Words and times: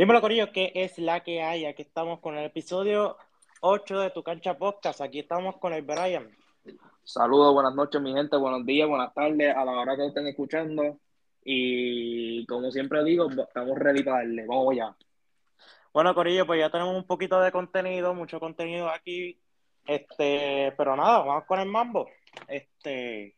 Dímelo, 0.00 0.22
Corillo, 0.22 0.50
¿qué 0.50 0.72
es 0.74 0.98
la 0.98 1.20
que 1.20 1.42
hay? 1.42 1.66
Aquí 1.66 1.82
estamos 1.82 2.20
con 2.20 2.34
el 2.38 2.46
episodio 2.46 3.18
8 3.60 4.00
de 4.00 4.08
Tu 4.08 4.22
Cancha 4.22 4.56
Podcast. 4.56 5.02
Aquí 5.02 5.18
estamos 5.18 5.58
con 5.58 5.74
el 5.74 5.82
Brian. 5.82 6.34
Saludos, 7.04 7.52
buenas 7.52 7.74
noches, 7.74 8.00
mi 8.00 8.14
gente, 8.14 8.34
buenos 8.38 8.64
días, 8.64 8.88
buenas 8.88 9.12
tardes, 9.12 9.54
a 9.54 9.62
la 9.62 9.72
hora 9.72 9.96
que 9.96 10.06
estén 10.06 10.26
escuchando. 10.26 10.98
Y 11.44 12.46
como 12.46 12.70
siempre 12.70 13.04
digo, 13.04 13.28
estamos 13.30 13.78
ready 13.78 14.02
para 14.02 14.20
darle. 14.20 14.46
Vamos 14.46 14.74
ya. 14.74 14.96
Bueno, 15.92 16.14
Corillo, 16.14 16.46
pues 16.46 16.60
ya 16.60 16.70
tenemos 16.70 16.96
un 16.96 17.04
poquito 17.04 17.38
de 17.38 17.52
contenido, 17.52 18.14
mucho 18.14 18.40
contenido 18.40 18.88
aquí. 18.88 19.38
Este, 19.84 20.72
pero 20.78 20.96
nada, 20.96 21.18
vamos 21.18 21.44
con 21.44 21.60
el 21.60 21.68
mambo. 21.68 22.08
Este, 22.48 23.36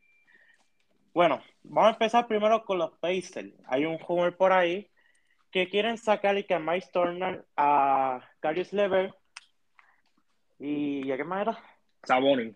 bueno, 1.13 1.43
vamos 1.65 1.89
a 1.89 1.93
empezar 1.95 2.29
primero 2.29 2.65
con 2.65 2.79
los 2.79 2.93
Pacers. 3.01 3.53
Hay 3.67 3.85
un 3.85 3.99
rumor 3.99 4.37
por 4.37 4.53
ahí 4.53 4.92
que 5.53 5.69
quieren 5.69 5.99
sacar 5.99 6.37
y 6.39 6.45
que 6.45 6.55
a 6.55 6.59
Mike 6.59 6.89
Turner, 6.93 7.45
a 7.57 8.21
Carius 8.41 8.73
Lever 8.73 9.15
y 10.59 11.11
¿a 11.13 11.17
qué 11.17 11.25
más 11.25 11.43
era? 11.43 11.59
Saboni. 12.05 12.55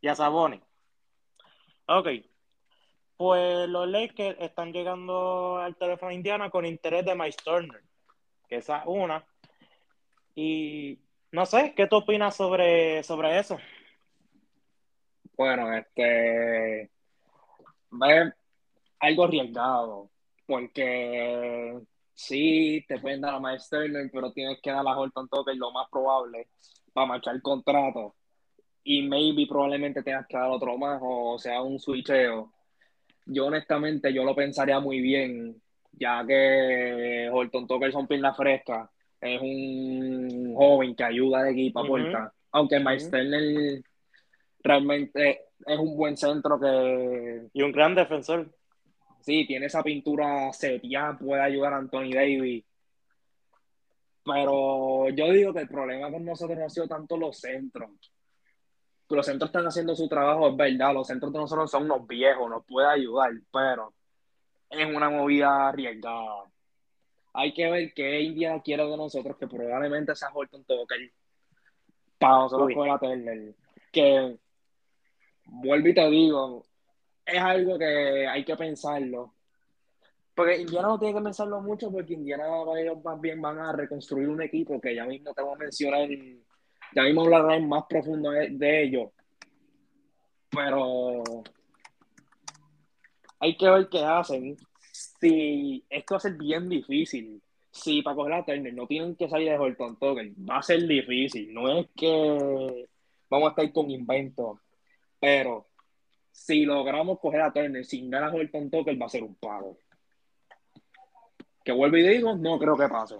Y 0.00 0.08
a 0.08 0.14
Saboni. 0.14 0.60
Ok. 1.86 2.08
Pues 3.16 3.68
los 3.68 3.88
Lakers 3.88 4.40
están 4.40 4.72
llegando 4.72 5.58
al 5.58 5.76
teléfono 5.76 6.10
indiano 6.10 6.50
con 6.50 6.66
interés 6.66 7.04
de 7.04 7.14
Mike 7.14 7.36
Turner, 7.44 7.80
que 8.48 8.56
esa 8.56 8.78
es 8.78 8.84
una. 8.86 9.24
Y 10.34 10.98
no 11.30 11.46
sé, 11.46 11.74
¿qué 11.76 11.86
tú 11.86 11.96
opinas 11.96 12.34
sobre, 12.34 13.04
sobre 13.04 13.38
eso? 13.38 13.58
Bueno, 15.36 15.72
este. 15.76 16.82
Es 16.82 18.34
algo 18.98 19.24
arriesgado, 19.24 20.10
porque 20.46 21.78
sí, 22.22 22.84
te 22.86 22.98
pueden 22.98 23.20
dar 23.20 23.34
a 23.34 23.40
Miles 23.40 23.68
Turner, 23.68 24.08
pero 24.12 24.32
tienes 24.32 24.60
que 24.62 24.70
dar 24.70 24.86
a 24.86 24.98
Horton 24.98 25.28
Tucker 25.28 25.56
lo 25.56 25.72
más 25.72 25.88
probable 25.90 26.48
para 26.92 27.06
marchar 27.06 27.34
el 27.34 27.42
contrato. 27.42 28.14
Y 28.84 29.02
maybe 29.02 29.46
probablemente 29.46 30.02
tengas 30.02 30.26
que 30.26 30.36
dar 30.36 30.50
otro 30.50 30.76
más, 30.78 31.00
o 31.02 31.38
sea, 31.38 31.62
un 31.62 31.78
switcheo. 31.78 32.52
Yo 33.26 33.46
honestamente, 33.46 34.12
yo 34.12 34.24
lo 34.24 34.34
pensaría 34.34 34.80
muy 34.80 35.00
bien, 35.00 35.60
ya 35.92 36.24
que 36.26 37.28
Horton 37.32 37.66
Tucker 37.66 37.92
son 37.92 38.08
piernas 38.08 38.36
frescas, 38.36 38.90
es 39.20 39.40
un 39.40 40.54
joven 40.56 40.96
que 40.96 41.04
ayuda 41.04 41.44
de 41.44 41.52
equipo, 41.52 41.80
a 41.80 42.32
Aunque 42.52 42.80
Miles 42.80 43.10
Turner 43.10 43.82
realmente 44.64 45.40
es 45.64 45.78
un 45.78 45.96
buen 45.96 46.16
centro 46.16 46.58
que... 46.58 47.48
Y 47.52 47.62
un 47.62 47.72
gran 47.72 47.94
defensor 47.94 48.52
sí, 49.22 49.46
tiene 49.46 49.66
esa 49.66 49.82
pintura 49.82 50.52
setia, 50.52 51.16
puede 51.18 51.42
ayudar 51.42 51.72
a 51.74 51.78
Anthony 51.78 52.10
Davis. 52.12 52.64
Pero 54.24 55.08
yo 55.10 55.32
digo 55.32 55.52
que 55.52 55.60
el 55.60 55.68
problema 55.68 56.10
con 56.10 56.24
nosotros 56.24 56.58
no 56.58 56.66
ha 56.66 56.70
sido 56.70 56.86
tanto 56.86 57.16
los 57.16 57.38
centros. 57.38 57.90
Los 59.08 59.26
centros 59.26 59.48
están 59.48 59.66
haciendo 59.66 59.94
su 59.94 60.08
trabajo, 60.08 60.48
es 60.48 60.56
verdad. 60.56 60.94
Los 60.94 61.06
centros 61.06 61.32
de 61.32 61.38
nosotros 61.38 61.70
son 61.70 61.84
unos 61.84 62.06
viejos, 62.06 62.48
nos 62.48 62.64
puede 62.64 62.88
ayudar, 62.88 63.32
pero 63.52 63.92
es 64.70 64.86
una 64.86 65.10
movida 65.10 65.68
arriesgada. 65.68 66.44
Hay 67.34 67.52
que 67.52 67.70
ver 67.70 67.92
qué 67.94 68.20
India 68.20 68.60
quiere 68.62 68.86
de 68.86 68.96
nosotros, 68.96 69.36
que 69.36 69.46
probablemente 69.46 70.14
sea 70.14 70.30
Horton 70.32 70.64
Tucker 70.64 71.12
para 72.18 72.36
nosotros 72.36 72.70
con 72.74 72.88
la 72.88 72.98
Turner. 72.98 73.54
Que 73.90 74.38
vuelvo 75.44 75.88
y 75.88 75.94
te 75.94 76.10
digo, 76.10 76.64
es 77.32 77.42
algo 77.42 77.78
que 77.78 78.26
hay 78.26 78.44
que 78.44 78.56
pensarlo. 78.56 79.34
Porque 80.34 80.60
Indiana 80.60 80.88
no 80.88 80.98
tiene 80.98 81.14
que 81.14 81.24
pensarlo 81.24 81.60
mucho 81.60 81.90
porque 81.90 82.14
Indiana 82.14 82.44
ellos 82.78 83.02
más 83.04 83.20
bien 83.20 83.40
van 83.40 83.58
a 83.58 83.72
reconstruir 83.72 84.28
un 84.28 84.40
equipo 84.40 84.80
que 84.80 84.94
ya 84.94 85.04
mismo 85.04 85.34
te 85.34 85.42
voy 85.42 85.54
a 85.54 85.58
mencionar, 85.58 86.08
ya 86.94 87.02
mismo 87.02 87.22
hablaré 87.22 87.60
más 87.60 87.84
profundo 87.88 88.30
de, 88.30 88.48
de 88.50 88.82
ellos. 88.84 89.10
Pero 90.50 91.22
hay 93.40 93.56
que 93.56 93.68
ver 93.68 93.88
qué 93.88 94.04
hacen. 94.04 94.56
Si 94.92 95.84
esto 95.90 96.14
va 96.14 96.18
a 96.18 96.20
ser 96.20 96.34
bien 96.34 96.68
difícil, 96.68 97.42
si 97.72 98.02
para 98.02 98.16
coger 98.16 98.32
a 98.34 98.44
Turner 98.44 98.74
no 98.74 98.86
tienen 98.86 99.16
que 99.16 99.28
salir 99.28 99.50
de 99.50 99.58
Horton 99.58 99.98
Tucker, 99.98 100.30
va 100.48 100.58
a 100.58 100.62
ser 100.62 100.86
difícil. 100.86 101.52
No 101.52 101.78
es 101.78 101.88
que 101.96 102.88
vamos 103.28 103.48
a 103.48 103.50
estar 103.50 103.72
con 103.72 103.90
inventos, 103.90 104.58
pero 105.18 105.66
si 106.32 106.64
logramos 106.64 107.20
coger 107.20 107.42
a 107.42 107.52
Turner 107.52 107.84
sin 107.84 108.10
ganas 108.10 108.34
el 108.34 108.50
tonto, 108.50 108.84
que 108.84 108.96
va 108.96 109.06
a 109.06 109.10
ser 109.10 109.22
un 109.22 109.36
pago. 109.36 109.76
Que 111.62 111.72
vuelvo 111.72 111.96
y 111.98 112.02
digo, 112.02 112.34
no 112.34 112.58
creo 112.58 112.76
que 112.76 112.88
pase. 112.88 113.16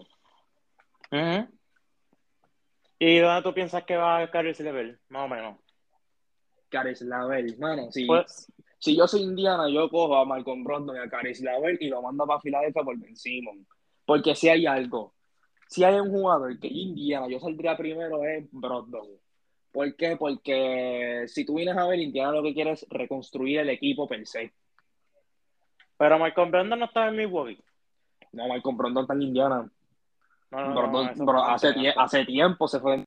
¿Y 2.99 3.19
dónde 3.19 3.43
tú 3.43 3.55
piensas 3.55 3.85
que 3.85 3.97
va 3.97 4.29
Caris 4.31 4.59
Level? 4.61 4.99
Más 5.09 5.27
o 5.27 5.29
menos. 5.29 5.59
Caris 6.71 7.03
Level, 7.03 7.55
bueno, 7.59 7.93
si, 7.93 8.07
pues, 8.07 8.51
si 8.79 8.97
yo 8.97 9.07
soy 9.07 9.23
Indiana, 9.23 9.69
yo 9.69 9.91
cojo 9.91 10.17
a 10.17 10.25
Malcolm 10.25 10.65
Brogdon 10.65 10.97
y 10.97 11.01
a 11.01 11.09
Caris 11.09 11.41
Level 11.41 11.77
y 11.81 11.89
lo 11.89 12.01
mando 12.01 12.27
para 12.27 12.41
Filadelfia 12.41 12.83
por 12.83 12.99
Ben 12.99 13.15
Simon. 13.15 13.67
Porque 14.07 14.35
si 14.35 14.49
hay 14.49 14.67
algo, 14.67 15.15
si 15.69 15.85
hay 15.85 15.97
un 15.97 16.11
jugador 16.11 16.59
que 16.59 16.69
Indiana, 16.69 17.29
yo 17.29 17.39
saldría 17.39 17.77
primero 17.77 18.25
es 18.25 18.49
Brogdon. 18.51 19.09
¿Por 19.73 19.97
qué? 19.97 20.17
Porque 20.17 21.25
si 21.29 21.45
tú 21.45 21.55
vienes 21.55 21.77
a 21.77 21.87
ver, 21.87 21.99
Indiana 21.99 22.33
lo 22.33 22.43
que 22.43 22.55
quiere 22.55 22.73
es 22.73 22.87
reconstruir 22.91 23.61
el 23.61 23.71
equipo 23.71 24.07
per 24.07 24.27
se. 24.27 24.53
Pero 25.97 26.19
Michael 26.19 26.51
Brandon 26.51 26.79
no 26.79 26.85
está 26.85 27.09
en 27.09 27.17
Milwaukee. 27.17 27.63
No, 28.33 28.49
Michael 28.49 28.77
Brandon 28.77 29.05
está 29.05 29.15
en 29.15 29.23
Indiana. 29.23 29.71
No, 30.51 30.91
no, 30.93 31.45
hace, 31.45 31.73
hace 31.97 32.25
tiempo 32.27 32.69
se 32.69 32.79
fue. 32.81 33.05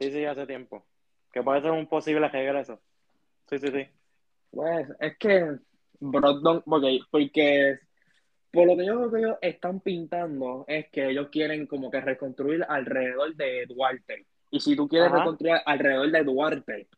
Sí, 0.00 0.10
sí, 0.10 0.24
hace 0.24 0.46
tiempo. 0.46 0.84
Que 1.32 1.42
puede 1.42 1.60
ser 1.60 1.70
un 1.70 1.86
posible 1.86 2.28
regreso. 2.28 2.80
Sí, 3.48 3.58
sí, 3.58 3.68
sí. 3.68 3.86
Pues 4.50 4.88
es 4.98 5.16
que 5.18 5.58
Brogdon, 6.00 6.62
porque, 6.62 7.00
porque 7.10 7.78
por 8.50 8.66
lo 8.66 8.76
que 8.76 8.86
yo 8.86 8.96
creo 8.96 9.10
que 9.10 9.18
ellos 9.18 9.38
están 9.42 9.80
pintando 9.80 10.64
es 10.66 10.88
que 10.90 11.10
ellos 11.10 11.28
quieren 11.30 11.66
como 11.66 11.90
que 11.90 12.00
reconstruir 12.00 12.64
alrededor 12.68 13.34
de 13.36 13.66
Duarte. 13.66 14.26
Y 14.50 14.60
si 14.60 14.74
tú 14.74 14.88
quieres 14.88 15.12
reconstruir 15.12 15.56
alrededor 15.64 16.10
de 16.10 16.24
Duarte, 16.24 16.88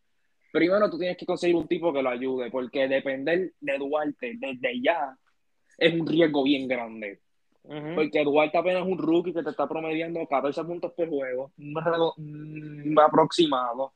primero 0.52 0.88
tú 0.90 0.98
tienes 0.98 1.16
que 1.16 1.26
conseguir 1.26 1.56
un 1.56 1.68
tipo 1.68 1.92
que 1.92 2.02
lo 2.02 2.08
ayude, 2.08 2.50
porque 2.50 2.88
depender 2.88 3.52
de 3.60 3.78
Duarte 3.78 4.34
desde 4.38 4.80
ya 4.80 5.16
es 5.78 5.92
un 5.92 6.06
riesgo 6.06 6.42
bien 6.42 6.66
grande. 6.66 7.20
Porque 7.94 8.24
Duarte 8.24 8.58
apenas 8.58 8.82
es 8.82 8.88
un 8.88 8.98
rookie 8.98 9.32
que 9.32 9.42
te 9.42 9.50
está 9.50 9.68
promediando 9.68 10.26
14 10.26 10.64
puntos 10.64 10.92
por 10.94 11.08
juego, 11.08 11.52
un, 11.58 12.96
aproximado. 12.98 13.92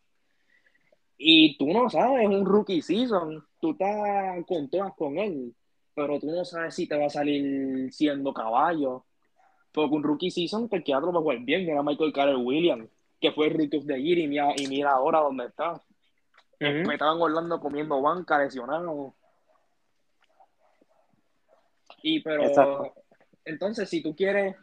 Y 1.19 1.57
tú 1.57 1.73
no 1.73 1.89
sabes, 1.89 2.25
es 2.25 2.29
un 2.29 2.45
rookie 2.45 2.83
season, 2.83 3.43
tú 3.59 3.71
estás 3.71 4.45
con 4.47 4.69
todas 4.69 4.93
con 4.95 5.19
él, 5.19 5.55
pero 5.95 6.21
tú 6.21 6.27
no 6.27 6.45
sabes 6.45 6.75
si 6.75 6.87
te 6.87 6.97
va 6.97 7.07
a 7.07 7.11
salir 7.11 7.91
siendo 7.93 8.35
caballo. 8.35 9.07
Porque 9.73 9.95
un 9.95 10.03
rookie 10.03 10.31
season, 10.31 10.69
que 10.69 10.95
otro 10.95 11.13
va 11.13 11.19
a 11.19 11.23
jugar 11.23 11.41
bien, 11.41 11.69
era 11.69 11.83
Michael 11.83 12.13
Carter 12.13 12.37
Williams 12.37 12.89
que 13.21 13.33
fue 13.33 13.49
el 13.49 13.71
of 13.77 13.87
the 13.87 14.03
Year 14.03 14.19
y 14.19 14.29
mira, 14.29 14.53
y 14.57 14.67
mira 14.67 14.93
ahora 14.93 15.21
dónde 15.21 15.47
está. 15.47 15.81
Me 16.61 16.95
estaban 16.95 17.21
Orlando 17.21 17.61
comiendo 17.61 18.01
banca, 18.01 18.39
lesionado. 18.39 19.15
Y 22.03 22.21
pero, 22.21 22.95
entonces 23.45 23.89
si 23.89 24.03
tú 24.03 24.15
quieres 24.15 24.57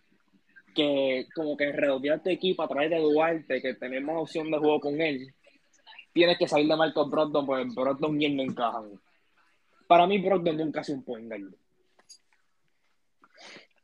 que 0.74 1.28
como 1.36 1.56
que 1.56 1.72
redondear 1.72 2.22
tu 2.24 2.30
equipo 2.30 2.64
a 2.64 2.68
través 2.68 2.90
de 2.90 3.00
Duarte, 3.00 3.62
que 3.62 3.76
tenemos 3.76 4.22
opción 4.22 4.50
de 4.50 4.58
juego 4.58 4.80
con 4.80 5.00
él, 5.02 5.34
tienes 6.14 6.38
que 6.38 6.48
salir 6.48 6.68
de 6.68 6.76
Marcos 6.76 7.10
Brogdon, 7.10 7.46
porque 7.46 7.66
Brogdon 7.76 8.22
y 8.22 8.26
él 8.26 8.38
no 8.38 8.44
encajan. 8.44 9.00
Para 9.88 10.08
mí 10.08 10.20
Brogdon 10.20 10.58
nunca 10.58 10.82
ha 10.82 10.84
sido 10.84 11.00
un 11.00 11.04
point 11.04 11.32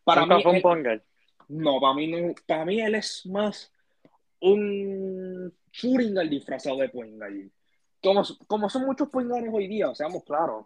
Para 0.04 0.26
mí, 0.26 0.44
un 0.44 0.62
point 0.62 0.88
No, 1.50 1.80
para 1.80 1.94
mí, 1.94 2.08
no, 2.08 2.34
para 2.48 2.66
mí 2.66 2.82
él 2.82 2.96
es 2.96 3.26
más 3.26 3.72
un 4.42 5.54
al 6.18 6.30
disfrazado 6.30 6.78
de 6.78 6.90
point 6.90 7.22
Como, 8.02 8.24
como 8.48 8.70
son 8.70 8.86
muchos 8.86 9.10
point 9.10 9.30
hoy 9.32 9.68
día, 9.68 9.94
seamos 9.94 10.24
claros. 10.24 10.66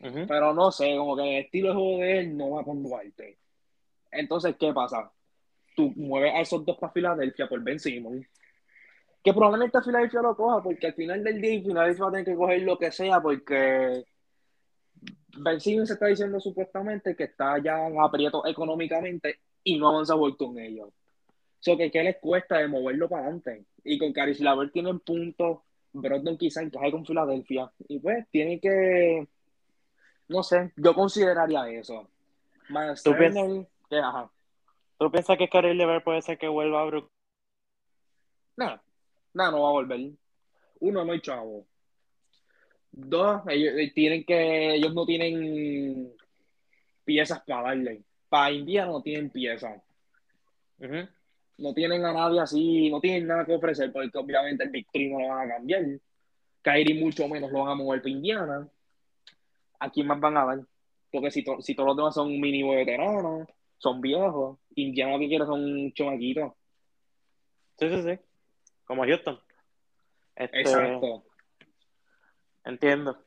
Pero 0.00 0.54
no 0.54 0.70
sé, 0.70 0.96
como 0.96 1.16
que 1.16 1.22
el 1.22 1.44
estilo 1.44 1.68
de 1.68 1.74
juego 1.74 1.98
de 1.98 2.18
él 2.20 2.36
no 2.36 2.50
va 2.50 2.64
con 2.64 2.82
Duarte. 2.82 3.38
Entonces, 4.10 4.56
¿qué 4.58 4.72
pasa? 4.72 5.10
Tú 5.74 5.92
mueves 5.96 6.34
a 6.34 6.40
esos 6.40 6.64
dos 6.64 6.78
para 6.78 6.92
Filadelfia 6.92 7.48
por 7.48 7.60
Ben 7.62 7.78
Simon. 7.78 8.26
Que 9.22 9.32
probablemente 9.32 9.82
Filadelfia 9.82 10.22
lo 10.22 10.36
coja, 10.36 10.62
porque 10.62 10.86
al 10.86 10.94
final 10.94 11.24
del 11.24 11.40
día 11.40 11.60
Filadelfia 11.62 12.04
va 12.04 12.08
a 12.08 12.12
tener 12.12 12.26
que 12.26 12.36
coger 12.36 12.62
lo 12.62 12.78
que 12.78 12.92
sea, 12.92 13.20
porque 13.20 14.04
Ben 15.36 15.60
Simon 15.60 15.86
se 15.86 15.94
está 15.94 16.06
diciendo 16.06 16.40
supuestamente 16.40 17.16
que 17.16 17.24
está 17.24 17.58
ya 17.58 17.88
aprieto 18.00 18.46
económicamente 18.46 19.40
y 19.64 19.78
no 19.78 19.88
avanza 19.88 20.14
con 20.36 20.58
ellos. 20.58 20.90
So 21.60 21.76
que 21.76 21.90
qué 21.90 22.02
les 22.02 22.18
cuesta 22.18 22.58
de 22.58 22.68
moverlo 22.68 23.08
para 23.08 23.22
adelante. 23.22 23.64
Y 23.84 23.98
con 23.98 24.12
Caris 24.12 24.40
Laver 24.40 24.70
tienen 24.70 25.00
puntos, 25.00 25.58
Brogdon 25.92 26.38
quizá 26.38 26.62
encaje 26.62 26.90
con 26.90 27.04
Filadelfia. 27.04 27.70
Y 27.88 27.98
pues 27.98 28.26
tiene 28.30 28.60
que, 28.60 29.26
no 30.28 30.42
sé, 30.42 30.72
yo 30.76 30.94
consideraría 30.94 31.68
eso. 31.68 32.08
¿Tú, 33.02 33.16
piensas, 33.16 33.66
¿Tú 34.98 35.10
piensas 35.10 35.38
que 35.38 35.48
Kyrie 35.48 35.74
Lever 35.74 36.04
puede 36.04 36.20
ser 36.22 36.38
que 36.38 36.48
vuelva 36.48 36.82
a 36.82 36.84
Brooklyn? 36.84 37.12
Nada, 38.56 38.82
nada, 39.32 39.50
no 39.52 39.62
va 39.62 39.68
a 39.68 39.72
volver. 39.72 40.10
Uno, 40.80 41.04
no 41.04 41.12
hay 41.12 41.20
chavo. 41.20 41.66
Dos, 42.90 43.42
ellos 43.48 43.74
eh, 43.76 43.92
tienen 43.94 44.24
que, 44.24 44.74
ellos 44.74 44.92
no 44.94 45.06
tienen 45.06 46.12
piezas 47.04 47.40
para 47.46 47.68
darle. 47.68 48.02
Para 48.28 48.50
India 48.50 48.84
no 48.84 49.00
tienen 49.00 49.30
piezas. 49.30 49.80
No 51.58 51.74
tienen 51.74 52.04
a 52.04 52.12
nadie 52.12 52.40
así, 52.40 52.88
no 52.90 53.00
tienen 53.00 53.26
nada 53.26 53.44
que 53.44 53.54
ofrecer, 53.54 53.92
porque 53.92 54.16
obviamente 54.16 54.64
el 54.64 54.70
Victory 54.70 55.10
no 55.10 55.20
lo 55.20 55.28
van 55.28 55.50
a 55.50 55.54
cambiar. 55.54 55.84
Kyrie 56.62 57.00
mucho 57.00 57.28
menos 57.28 57.50
lo 57.50 57.60
van 57.60 57.72
a 57.72 57.74
mover 57.74 58.00
para 58.00 58.10
Indiana. 58.10 58.68
¿A 59.80 59.90
quién 59.90 60.06
más 60.06 60.20
van 60.20 60.36
a 60.36 60.44
dar? 60.44 60.60
Porque 61.10 61.30
si, 61.30 61.44
si 61.60 61.74
todos 61.74 61.88
los 61.88 61.96
demás 61.96 62.14
son 62.14 62.28
mínimo 62.40 62.72
veteranos, 62.72 63.48
son 63.78 64.00
viejos, 64.00 64.58
Indiana 64.74 65.12
lo 65.12 65.18
que 65.18 65.28
quiere 65.28 65.46
son 65.46 65.92
chomaquitos. 65.92 66.52
Sí, 67.78 67.88
sí, 67.88 68.02
sí. 68.02 68.18
Como 68.84 69.04
Houston. 69.04 69.38
Este, 70.34 70.60
Exacto. 70.60 71.24
Entiendo. 72.64 73.18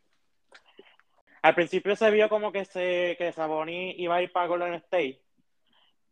Al 1.42 1.56
principio 1.56 1.96
se 1.96 2.12
vio 2.12 2.30
como 2.30 2.52
que 2.52 2.66
se 2.66 3.16
que 3.18 3.32
Saboni 3.34 3.96
iba 3.98 4.16
a 4.16 4.22
ir 4.22 4.32
para 4.32 4.48
Golden 4.48 4.76
State, 4.76 5.22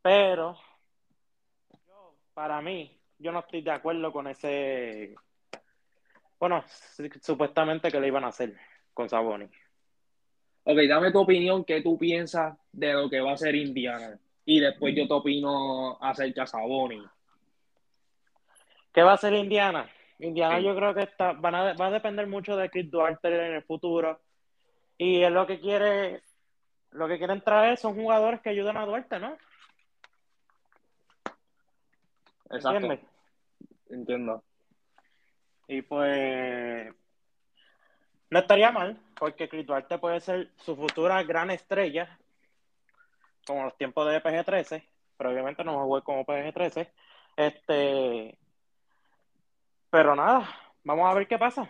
pero 0.01 0.57
para 2.39 2.61
mí, 2.61 2.89
yo 3.17 3.33
no 3.33 3.39
estoy 3.39 3.61
de 3.61 3.71
acuerdo 3.71 4.13
con 4.13 4.25
ese. 4.27 5.13
Bueno, 6.39 6.63
supuestamente 7.21 7.91
que 7.91 7.99
le 7.99 8.07
iban 8.07 8.23
a 8.23 8.29
hacer 8.29 8.55
con 8.93 9.09
Saboni. 9.09 9.43
Ok, 10.63 10.77
dame 10.87 11.11
tu 11.11 11.19
opinión, 11.19 11.65
¿qué 11.65 11.81
tú 11.81 11.97
piensas 11.97 12.57
de 12.71 12.93
lo 12.93 13.09
que 13.09 13.19
va 13.19 13.33
a 13.33 13.37
ser 13.37 13.55
Indiana? 13.55 14.17
Y 14.45 14.61
después 14.61 14.95
yo 14.95 15.05
te 15.05 15.15
opino 15.15 15.97
acerca 15.99 16.43
de 16.43 16.47
Saboni. 16.47 17.03
¿Qué 18.93 19.03
va 19.03 19.11
a 19.11 19.17
ser 19.17 19.33
Indiana? 19.33 19.89
Indiana 20.19 20.61
yo 20.61 20.73
creo 20.77 20.93
que 20.93 21.03
está, 21.03 21.33
van 21.33 21.55
a, 21.55 21.73
va 21.73 21.87
a 21.87 21.91
depender 21.91 22.25
mucho 22.25 22.55
de 22.55 22.69
Chris 22.69 22.89
Duarte 22.89 23.27
en 23.27 23.55
el 23.55 23.63
futuro. 23.63 24.21
Y 24.97 25.23
es 25.23 25.31
lo 25.31 25.45
que 25.45 25.59
quiere, 25.59 26.21
lo 26.91 27.05
que 27.09 27.17
quieren 27.17 27.41
traer 27.41 27.77
son 27.77 27.95
jugadores 27.95 28.39
que 28.39 28.51
ayuden 28.51 28.77
a 28.77 28.85
Duarte, 28.85 29.19
¿no? 29.19 29.37
Exacto. 32.49 32.99
Entiendo. 33.89 34.43
Y 35.67 35.81
pues 35.81 36.93
no 38.29 38.39
estaría 38.39 38.71
mal, 38.71 38.99
porque 39.17 39.49
Chris 39.49 39.65
Duarte 39.65 39.97
puede 39.97 40.19
ser 40.19 40.51
su 40.57 40.75
futura 40.75 41.21
gran 41.23 41.49
estrella, 41.51 42.19
como 43.45 43.63
los 43.63 43.77
tiempos 43.77 44.09
de 44.09 44.21
PG-13, 44.21 44.83
pero 45.17 45.31
obviamente 45.31 45.63
no 45.63 45.75
va 45.75 45.81
a 45.81 45.85
jugar 45.85 46.03
como 46.03 46.25
PG-13. 46.25 46.89
Este, 47.37 48.37
pero 49.89 50.15
nada, 50.15 50.49
vamos 50.83 51.09
a 51.09 51.13
ver 51.13 51.27
qué 51.27 51.37
pasa. 51.37 51.69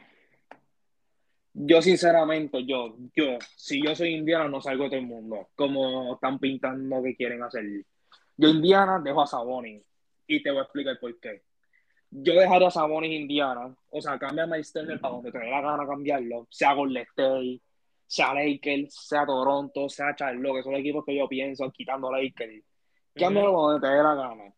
Yo 1.53 1.81
sinceramente, 1.81 2.65
yo, 2.65 2.95
yo, 3.15 3.37
si 3.55 3.83
yo 3.83 3.95
soy 3.95 4.13
indiana, 4.13 4.47
no 4.47 4.61
salgo 4.61 4.83
de 4.83 4.89
todo 4.91 4.99
el 4.99 5.05
mundo, 5.05 5.49
como 5.55 6.13
están 6.15 6.39
pintando 6.39 7.01
que 7.03 7.15
quieren 7.15 7.43
hacer. 7.43 7.65
Yo 8.37 8.47
indiana 8.47 8.99
dejo 9.03 9.21
a 9.21 9.27
Sabonis 9.27 9.83
y 10.29 10.43
te 10.43 10.51
voy 10.51 10.59
a 10.59 10.63
explicar 10.63 10.99
por 10.99 11.19
qué. 11.19 11.41
Yo 12.11 12.33
dejaría 12.33 12.67
a 12.67 12.71
Sabonis 12.71 13.19
Indiana, 13.19 13.75
o 13.89 14.01
sea, 14.01 14.17
cambia 14.17 14.43
a 14.43 14.47
Miles 14.47 14.71
para 14.71 15.13
donde 15.13 15.31
te 15.31 15.39
dé 15.39 15.49
la 15.49 15.61
gana 15.61 15.85
cambiarlo, 15.87 16.47
sea 16.49 16.73
Golden 16.73 17.03
State, 17.03 17.61
sea 18.07 18.33
Lakers, 18.33 19.07
sea 19.07 19.25
Toronto, 19.25 19.89
sea 19.89 20.15
Charlotte, 20.15 20.57
que 20.57 20.63
son 20.63 20.75
equipos 20.75 21.03
que 21.05 21.15
yo 21.15 21.27
pienso 21.27 21.69
quitando 21.71 22.09
a 22.09 22.21
Lakers. 22.21 22.63
Cámbialo 23.15 23.51
donde 23.51 23.87
te 23.87 23.93
dé 23.93 24.03
la 24.03 24.15
gana. 24.15 24.53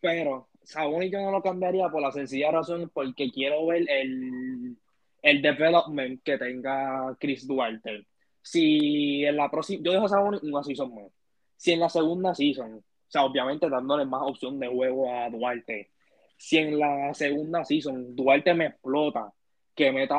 Pero 0.00 0.48
Sabonis 0.62 1.10
yo 1.10 1.20
no 1.20 1.30
lo 1.30 1.42
cambiaría 1.42 1.88
por 1.88 2.02
la 2.02 2.12
sencilla 2.12 2.50
razón 2.50 2.90
porque 2.92 3.30
quiero 3.30 3.66
ver 3.66 3.88
el, 3.88 4.76
el 5.22 5.42
development 5.42 6.22
que 6.22 6.36
tenga 6.36 7.16
Chris 7.18 7.46
Duarte. 7.46 8.06
Si 8.42 9.24
en 9.24 9.36
la 9.36 9.50
próxima, 9.50 9.82
yo 9.84 9.92
dejo 9.92 10.04
a 10.06 10.08
Sabonis 10.08 10.42
una 10.42 10.62
season 10.62 10.94
más. 10.94 11.12
Si 11.56 11.72
en 11.72 11.80
la 11.80 11.88
segunda 11.88 12.34
season 12.34 12.84
sea, 13.14 13.24
obviamente 13.24 13.68
dándole 13.68 14.04
más 14.04 14.22
opción 14.24 14.58
de 14.58 14.68
juego 14.68 15.12
a 15.12 15.30
Duarte. 15.30 15.90
Si 16.36 16.58
en 16.58 16.78
la 16.78 17.14
segunda 17.14 17.64
season 17.64 18.14
Duarte 18.16 18.54
me 18.54 18.66
explota, 18.66 19.32
que 19.74 19.92
meta, 19.92 20.16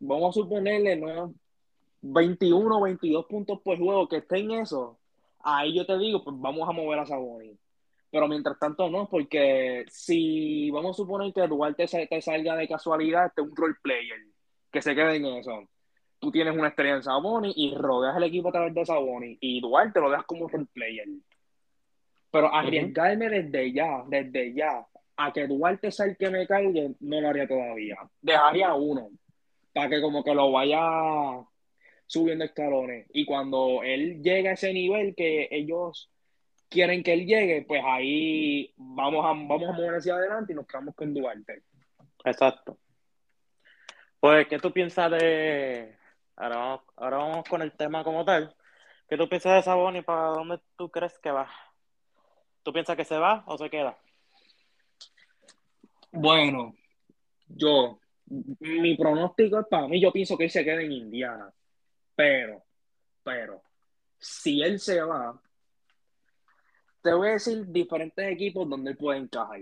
vamos 0.00 0.36
a 0.36 0.40
suponerle, 0.40 0.96
¿no? 0.96 1.34
21 2.00 2.80
22 2.80 3.26
puntos 3.26 3.60
por 3.62 3.76
juego, 3.78 4.08
que 4.08 4.18
esté 4.18 4.38
en 4.38 4.52
eso, 4.52 4.98
ahí 5.40 5.74
yo 5.74 5.84
te 5.86 5.98
digo, 5.98 6.22
pues 6.22 6.36
vamos 6.38 6.68
a 6.68 6.72
mover 6.72 7.00
a 7.00 7.06
Sabonis. 7.06 7.58
Pero 8.10 8.28
mientras 8.28 8.58
tanto 8.58 8.88
no, 8.88 9.08
porque 9.08 9.84
si 9.88 10.70
vamos 10.70 10.92
a 10.92 11.02
suponer 11.02 11.32
que 11.32 11.46
Duarte 11.46 11.86
te 11.86 12.22
salga 12.22 12.56
de 12.56 12.68
casualidad, 12.68 13.26
este 13.26 13.42
es 13.42 13.48
un 13.48 13.56
role 13.56 13.74
player, 13.82 14.18
que 14.70 14.80
se 14.80 14.94
quede 14.94 15.16
en 15.16 15.26
eso. 15.26 15.68
Tú 16.18 16.30
tienes 16.30 16.56
una 16.56 16.68
estrella 16.68 16.96
en 16.96 17.02
Sabonis 17.02 17.54
y 17.56 17.74
rodeas 17.74 18.16
el 18.16 18.24
equipo 18.24 18.48
a 18.48 18.52
través 18.52 18.74
de 18.74 18.84
Sabonis 18.86 19.38
y 19.40 19.60
Duarte 19.60 20.00
lo 20.00 20.10
dejas 20.10 20.26
como 20.26 20.48
role 20.48 20.66
player. 20.72 21.06
Pero 22.30 22.52
arriesgarme 22.52 23.28
desde 23.28 23.72
ya, 23.72 24.04
desde 24.06 24.54
ya, 24.54 24.86
a 25.16 25.32
que 25.32 25.46
Duarte 25.46 25.90
sea 25.90 26.06
el 26.06 26.16
que 26.16 26.30
me 26.30 26.46
caiga, 26.46 26.88
no 27.00 27.20
lo 27.20 27.28
haría 27.28 27.48
todavía. 27.48 27.96
Dejaría 28.20 28.74
uno, 28.74 29.10
para 29.72 29.88
que 29.88 30.00
como 30.00 30.22
que 30.22 30.34
lo 30.34 30.52
vaya 30.52 30.80
subiendo 32.06 32.44
escalones. 32.44 33.06
Y 33.12 33.24
cuando 33.24 33.82
él 33.82 34.22
llegue 34.22 34.48
a 34.48 34.52
ese 34.52 34.72
nivel 34.72 35.14
que 35.14 35.48
ellos 35.50 36.10
quieren 36.68 37.02
que 37.02 37.14
él 37.14 37.26
llegue, 37.26 37.64
pues 37.66 37.82
ahí 37.84 38.72
vamos 38.76 39.24
a, 39.24 39.28
vamos 39.28 39.68
a 39.68 39.72
mover 39.72 39.94
hacia 39.94 40.14
adelante 40.14 40.52
y 40.52 40.56
nos 40.56 40.66
quedamos 40.66 40.94
con 40.94 41.14
Duarte. 41.14 41.62
Exacto. 42.24 42.78
Pues, 44.20 44.48
¿qué 44.48 44.58
tú 44.58 44.72
piensas 44.72 45.10
de... 45.12 45.96
Ahora 46.36 46.56
vamos, 46.56 46.80
ahora 46.96 47.16
vamos 47.18 47.48
con 47.48 47.62
el 47.62 47.72
tema 47.72 48.04
como 48.04 48.24
tal. 48.24 48.54
¿Qué 49.08 49.16
tú 49.16 49.28
piensas 49.28 49.54
de 49.54 49.62
Sabón 49.62 49.96
y 49.96 50.02
para 50.02 50.28
dónde 50.28 50.58
tú 50.76 50.90
crees 50.90 51.18
que 51.18 51.30
va? 51.30 51.48
¿Tú 52.62 52.72
piensas 52.72 52.96
que 52.96 53.04
se 53.04 53.18
va 53.18 53.44
o 53.46 53.56
se 53.56 53.70
queda? 53.70 53.98
Bueno, 56.12 56.74
yo, 57.48 57.98
mi 58.60 58.96
pronóstico 58.96 59.60
es 59.60 59.66
para 59.66 59.88
mí, 59.88 60.00
yo 60.00 60.12
pienso 60.12 60.36
que 60.36 60.44
él 60.44 60.50
se 60.50 60.64
queda 60.64 60.82
en 60.82 60.92
Indiana. 60.92 61.52
Pero, 62.14 62.64
pero, 63.22 63.62
si 64.18 64.62
él 64.62 64.80
se 64.80 65.00
va, 65.02 65.40
te 67.02 67.12
voy 67.12 67.28
a 67.28 67.32
decir 67.32 67.66
diferentes 67.68 68.32
equipos 68.32 68.68
donde 68.68 68.90
él 68.90 68.96
puede 68.96 69.20
encajar. 69.20 69.60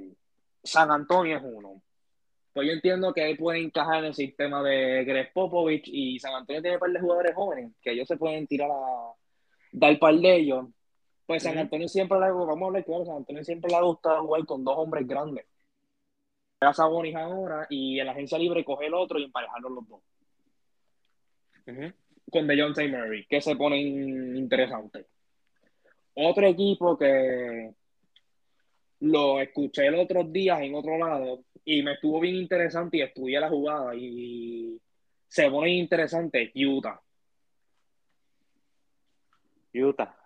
San 0.62 0.90
Antonio 0.90 1.36
es 1.36 1.42
uno. 1.44 1.82
Pues 2.52 2.68
yo 2.68 2.72
entiendo 2.72 3.12
que 3.12 3.30
él 3.30 3.36
puede 3.36 3.60
encajar 3.60 3.98
en 3.98 4.06
el 4.06 4.14
sistema 4.14 4.62
de 4.62 5.04
Greg 5.04 5.30
Popovich 5.34 5.86
y 5.88 6.18
San 6.18 6.34
Antonio 6.34 6.62
tiene 6.62 6.76
un 6.76 6.80
par 6.80 6.90
de 6.90 7.00
jugadores 7.00 7.34
jóvenes 7.34 7.72
que 7.82 7.92
ellos 7.92 8.08
se 8.08 8.16
pueden 8.16 8.46
tirar 8.46 8.70
a 8.70 9.12
dar 9.72 9.98
par 9.98 10.14
de 10.14 10.36
ellos. 10.36 10.66
Pues 11.26 11.42
San 11.42 11.58
Antonio 11.58 11.88
siempre 11.88 12.20
le 12.20 12.30
vamos 12.30 12.62
a 12.62 12.66
hablar 12.66 12.84
claro, 12.84 13.04
San 13.04 13.16
Antonio 13.16 13.42
siempre 13.42 13.68
le 13.70 13.76
ha 13.76 13.82
gustado 13.82 14.22
jugar 14.22 14.46
con 14.46 14.64
dos 14.64 14.78
hombres 14.78 15.06
grandes. 15.06 15.44
Era 16.60 16.72
Sabonis 16.72 17.16
ahora 17.16 17.66
y 17.68 17.98
en 17.98 18.06
la 18.06 18.12
agencia 18.12 18.38
libre 18.38 18.64
coge 18.64 18.86
el 18.86 18.94
otro 18.94 19.18
y 19.18 19.24
emparejarlos 19.24 19.72
los 19.72 19.88
dos. 19.88 20.00
Con 22.30 22.46
The 22.46 22.60
John 22.60 22.90
Murray, 22.90 23.26
que 23.26 23.40
se 23.40 23.56
ponen 23.56 24.36
interesantes. 24.36 25.06
Otro 26.14 26.46
equipo 26.46 26.96
que 26.96 27.74
lo 29.00 29.40
escuché 29.40 29.86
el 29.86 29.96
otro 29.96 30.24
días 30.24 30.60
en 30.60 30.74
otro 30.74 30.96
lado 30.96 31.44
y 31.64 31.82
me 31.82 31.94
estuvo 31.94 32.20
bien 32.20 32.36
interesante 32.36 32.98
y 32.98 33.02
estudié 33.02 33.40
la 33.40 33.48
jugada 33.48 33.94
y 33.94 34.80
se 35.28 35.50
pone 35.50 35.70
interesante 35.70 36.52
Utah. 36.54 37.00
Utah. 39.74 40.25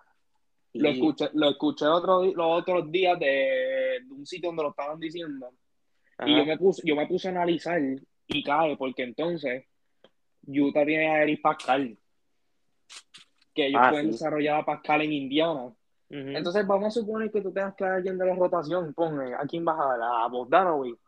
Lo 0.75 0.89
escuché, 0.89 1.31
lo 1.35 1.50
escuché 1.50 1.87
otro, 1.87 2.25
los 2.25 2.61
otros 2.61 2.91
días 2.91 3.19
de, 3.19 3.99
un 4.11 4.25
sitio 4.25 4.50
donde 4.50 4.62
lo 4.62 4.71
estaban 4.71 5.00
diciendo. 5.00 5.53
Y 6.25 6.37
yo 6.37 6.45
me, 6.45 6.59
puse, 6.59 6.83
yo 6.85 6.95
me 6.95 7.07
puse 7.07 7.29
a 7.29 7.31
analizar 7.31 7.81
y 8.27 8.43
cae, 8.43 8.77
porque 8.77 9.03
entonces 9.03 9.65
Utah 10.47 10.85
tiene 10.85 11.09
a 11.09 11.23
Eric 11.23 11.41
Pascal. 11.41 11.99
Que 13.55 13.67
ellos 13.67 13.81
ah, 13.83 13.91
pueden 13.91 14.12
desarrollar 14.12 14.61
a 14.61 14.65
Pascal 14.65 15.03
en 15.03 15.12
Indiana. 15.12 15.73
Entonces 16.09 16.67
vamos 16.67 16.89
a 16.89 17.00
suponer 17.00 17.31
que 17.31 17.41
tú 17.41 17.53
tengas 17.53 17.75
que 17.77 17.85
alguien 17.85 18.19
de 18.19 18.27
la 18.27 18.35
rotación. 18.35 18.93
Pon 18.95 19.21
a 19.21 19.47
quién 19.47 19.65
vas 19.65 19.79
a 19.79 19.97
dar, 19.97 20.03
a 20.03 20.29
Bogdanovic, 20.29 20.99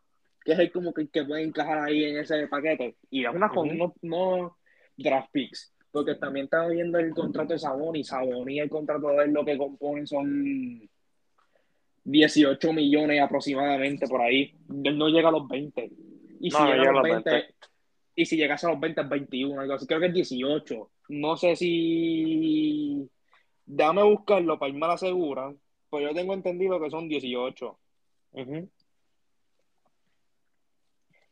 que 0.43 0.53
es 0.53 0.59
el 0.59 0.71
como 0.71 0.93
que, 0.93 1.09
que 1.09 1.25
puede 1.25 1.43
encajar 1.43 1.77
ahí 1.77 2.05
en 2.05 2.17
ese 2.17 2.47
paquete. 2.47 2.97
Y 3.09 3.25
es 3.25 3.33
una 3.33 3.49
con 3.49 3.77
no, 3.77 3.93
no 4.01 4.57
draft 4.95 5.29
picks 5.31 5.72
porque 5.93 6.15
también 6.15 6.45
estaba 6.45 6.67
viendo 6.69 6.97
el 6.97 7.11
contrato 7.11 7.53
de 7.53 7.59
Saboni, 7.59 8.03
y 8.47 8.59
el 8.59 8.69
contrato 8.69 9.09
de 9.09 9.25
él 9.25 9.31
lo 9.31 9.45
que 9.45 9.57
componen 9.57 10.07
son 10.07 10.89
18 12.03 12.73
millones 12.73 13.21
aproximadamente 13.21 14.07
por 14.07 14.21
ahí. 14.21 14.55
Él 14.83 14.97
no 14.97 15.07
llega 15.07 15.29
a 15.29 15.31
los 15.31 15.47
20. 15.47 15.91
Y 16.39 16.49
si 16.49 16.57
llega 16.57 16.89
a 16.89 16.93
los 16.93 17.03
20, 17.03 17.55
y 18.15 18.25
si 18.25 18.35
llegase 18.35 18.65
a 18.65 18.71
los 18.71 18.79
20 18.79 19.01
es 19.01 19.09
21, 19.09 19.61
algo 19.61 19.73
así. 19.75 19.85
Creo 19.85 19.99
que 19.99 20.07
es 20.07 20.13
18. 20.13 20.89
No 21.09 21.37
sé 21.37 21.55
si 21.55 23.07
Déjame 23.65 24.03
buscarlo 24.03 24.59
para 24.59 24.71
irme 24.71 24.85
a 24.85 24.89
la 24.89 24.97
segura, 24.97 25.53
pues 25.89 26.03
yo 26.03 26.13
tengo 26.13 26.33
entendido 26.33 26.81
que 26.81 26.89
son 26.89 27.07
18. 27.07 27.79
Ujú. 28.31 28.69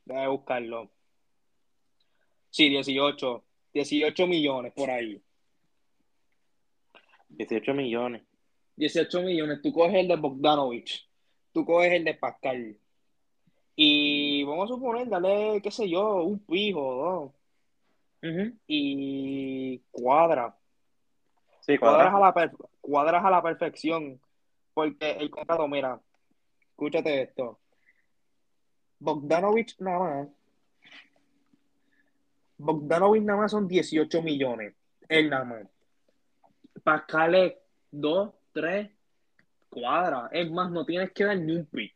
Déjame 0.06 0.28
buscarlo. 0.28 0.92
Sí, 2.52 2.70
18. 2.70 3.44
18 3.74 4.28
millones 4.28 4.74
por 4.74 4.90
ahí. 4.90 5.22
18 7.30 7.74
millones. 7.74 8.24
18 8.76 9.22
millones. 9.22 9.62
Tú 9.62 9.72
coges 9.72 9.96
el 9.96 10.08
de 10.08 10.16
Bogdanovich. 10.16 11.08
Tú 11.54 11.66
coges 11.66 11.92
el 11.94 12.04
de 12.04 12.14
Pascal. 12.16 12.78
Y 13.76 14.44
vamos 14.44 14.70
a 14.70 14.74
suponer, 14.76 15.08
dale, 15.08 15.62
qué 15.62 15.72
sé 15.72 15.90
yo, 15.90 16.24
un 16.24 16.40
pijo, 16.40 17.34
¿no? 18.22 18.30
Ujú. 18.30 18.54
Y 18.68 19.80
cuadra. 19.92 20.56
Sí, 21.62 21.78
Cuadras 21.78 22.12
cuadra. 22.12 22.30
a 22.30 22.46
la, 22.46 22.52
cuadras 22.82 23.26
a 23.26 23.30
la 23.30 23.42
perfección. 23.42 24.20
Porque 24.74 25.12
el 25.12 25.30
contrato, 25.30 25.68
mira, 25.68 26.00
escúchate 26.70 27.22
esto. 27.24 27.60
Bogdanovich 29.00 29.78
nada 29.80 30.00
más. 30.00 30.28
Bogdanovich 32.62 33.24
nada 33.24 33.40
más 33.40 33.52
son 33.52 33.68
18 33.68 34.22
millones. 34.22 34.76
Él 35.10 35.30
nada 35.30 35.44
más. 35.44 35.68
Pascal 36.84 37.36
es 37.36 37.54
2, 37.92 38.32
3, 38.54 38.90
cuadra. 39.70 40.30
Es 40.32 40.50
más, 40.52 40.72
no 40.72 40.86
tienes 40.86 41.12
que 41.12 41.24
dar 41.26 41.38
ni 41.38 41.56
un 41.56 41.66
pick. 41.66 41.94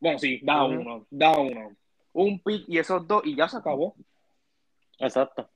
Bueno, 0.00 0.18
sí, 0.18 0.40
da 0.42 0.64
uno, 0.64 1.06
da 1.10 1.38
uno. 1.38 1.76
Un 2.14 2.40
pick 2.40 2.64
y 2.68 2.78
esos 2.78 3.06
dos 3.06 3.22
y 3.24 3.36
ya 3.36 3.48
se 3.48 3.58
acabó. 3.58 3.94
Exacto. 4.98 5.48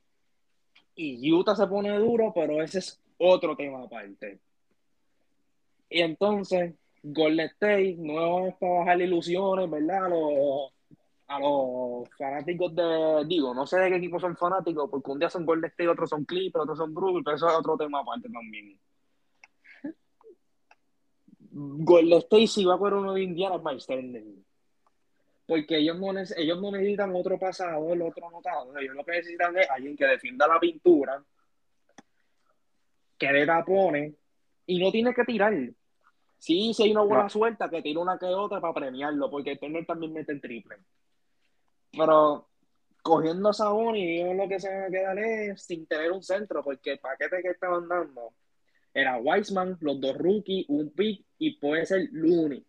Y 0.95 1.31
Utah 1.31 1.55
se 1.55 1.65
pone 1.65 1.97
duro, 1.97 2.31
pero 2.33 2.61
ese 2.61 2.79
es 2.79 3.01
otro 3.17 3.55
tema 3.55 3.83
aparte. 3.83 4.39
Y 5.89 6.01
entonces, 6.01 6.75
Golden 7.01 7.47
State, 7.47 7.95
no 7.97 8.47
es 8.47 8.55
para 8.55 8.73
bajar 8.73 9.01
ilusiones, 9.01 9.69
¿verdad? 9.69 10.09
Los, 10.09 10.71
a 11.27 11.39
los 11.39 12.09
fanáticos 12.17 12.75
de, 12.75 13.25
digo, 13.27 13.53
no 13.53 13.65
sé 13.65 13.77
de 13.79 13.89
qué 13.89 13.95
equipo 13.95 14.19
son 14.19 14.35
fanáticos, 14.35 14.89
porque 14.89 15.11
un 15.11 15.19
día 15.19 15.29
son 15.29 15.45
Golden 15.45 15.69
State, 15.71 15.87
otros 15.87 16.09
son 16.09 16.25
Clippers, 16.25 16.63
otros 16.63 16.77
son 16.77 16.93
Brooklyn, 16.93 17.23
pero 17.23 17.37
eso 17.37 17.47
es 17.47 17.55
otro 17.55 17.77
tema 17.77 17.99
aparte 17.99 18.29
también. 18.29 18.77
Golden 21.51 22.19
State 22.19 22.47
si 22.47 22.65
va 22.65 22.77
por 22.77 22.93
uno 22.93 23.13
de 23.13 23.23
Indiana 23.23 23.61
es. 23.61 24.43
Porque 25.45 25.77
ellos 25.77 25.99
no, 25.99 26.11
ellos 26.11 26.61
no 26.61 26.71
necesitan 26.71 27.15
otro 27.15 27.37
pasado, 27.37 27.93
el 27.93 28.01
otro 28.01 28.27
anotado. 28.27 28.75
Ellos 28.77 28.95
lo 28.95 29.03
que 29.03 29.11
necesitan 29.11 29.57
es 29.57 29.69
alguien 29.69 29.95
que 29.95 30.05
defienda 30.05 30.47
la 30.47 30.59
pintura, 30.59 31.23
que 33.17 33.31
le 33.31 33.45
tapone 33.45 34.15
y 34.65 34.79
no 34.79 34.91
tiene 34.91 35.13
que 35.13 35.23
tirar. 35.25 35.53
Sí, 36.37 36.73
si 36.73 36.83
hay 36.83 36.91
una 36.91 37.01
buena 37.01 37.23
No. 37.23 37.29
suelta, 37.29 37.69
que 37.69 37.81
tire 37.81 37.99
una 37.99 38.17
que 38.17 38.25
otra 38.25 38.59
para 38.59 38.73
premiarlo, 38.73 39.29
porque 39.29 39.57
Turner 39.57 39.85
también 39.85 40.13
mete 40.13 40.31
el 40.31 40.41
triple. 40.41 40.77
Pero 41.95 42.47
cogiendo 43.01 43.49
a 43.49 43.53
Sabonis, 43.53 44.21
yo 44.21 44.33
lo 44.33 44.47
que 44.47 44.59
se 44.59 44.69
me 44.69 44.89
queda 44.89 45.13
es 45.13 45.63
sin 45.63 45.85
tener 45.85 46.11
un 46.11 46.23
centro, 46.23 46.63
porque 46.63 46.93
el 46.93 46.99
paquete 46.99 47.41
que 47.41 47.49
estaban 47.49 47.87
dando 47.87 48.33
era 48.93 49.17
Wiseman, 49.17 49.77
los 49.81 49.99
dos 49.99 50.17
rookies, 50.17 50.65
un 50.69 50.89
pick 50.91 51.25
y 51.39 51.57
puede 51.57 51.85
ser 51.85 52.07
Looney. 52.11 52.65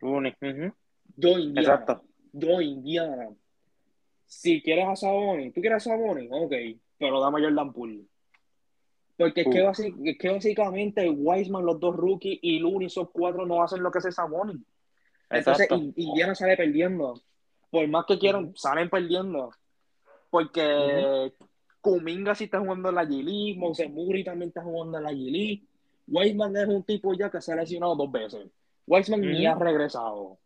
Looney. 0.00 0.34
Ujú. 0.40 0.74
Yo 1.16 1.38
Indiana. 1.38 1.60
Exacto. 1.60 2.04
Yo 2.32 2.60
Indiana. 2.60 3.28
Si 4.26 4.62
quieres 4.62 4.86
a 4.88 4.96
Sabonis, 4.96 5.52
¿tú 5.52 5.60
quieres 5.60 5.86
a 5.86 5.90
Sabonis? 5.90 6.28
Ok, 6.30 6.52
pero 6.98 7.20
dame 7.20 7.40
a 7.40 7.44
Jordan 7.44 7.72
Poole. 7.72 8.04
Porque 9.16 9.42
es, 9.42 9.48
que, 9.48 9.62
Uh. 9.62 10.06
es 10.06 10.18
que 10.18 10.30
básicamente 10.30 11.08
Wiseman, 11.08 11.64
los 11.64 11.78
dos 11.78 11.94
rookies 11.94 12.38
y 12.42 12.58
Looney, 12.58 12.86
esos 12.86 13.10
cuatro 13.10 13.46
no 13.46 13.62
hacen 13.62 13.82
lo 13.82 13.90
que 13.90 13.98
hace 13.98 14.10
Sabonis. 14.10 14.60
Entonces 15.30 15.68
Indiana 15.96 16.34
sale 16.34 16.56
perdiendo. 16.56 17.20
Por 17.72 17.88
más 17.88 18.04
que 18.04 18.18
quieran, 18.18 18.52
salen 18.54 18.90
perdiendo. 18.90 19.50
Porque 20.28 21.32
Kuminga 21.80 22.34
sí 22.34 22.44
está 22.44 22.60
jugando 22.60 22.90
en 22.90 22.94
la 22.94 23.06
Moses 23.56 23.90
Moody 23.90 24.22
también 24.22 24.48
está 24.48 24.62
jugando 24.62 24.98
en 24.98 25.04
la 25.04 25.10
G-League. 25.10 25.62
Wiseman 26.06 26.54
es 26.58 26.68
un 26.68 26.82
tipo 26.82 27.14
ya 27.14 27.30
que 27.30 27.40
se 27.40 27.50
ha 27.50 27.56
lesionado 27.56 27.96
dos 27.96 28.12
veces. 28.12 28.46
Wiseman 28.86 29.22
ni 29.22 29.46
ha 29.46 29.54
regresado. 29.54 30.36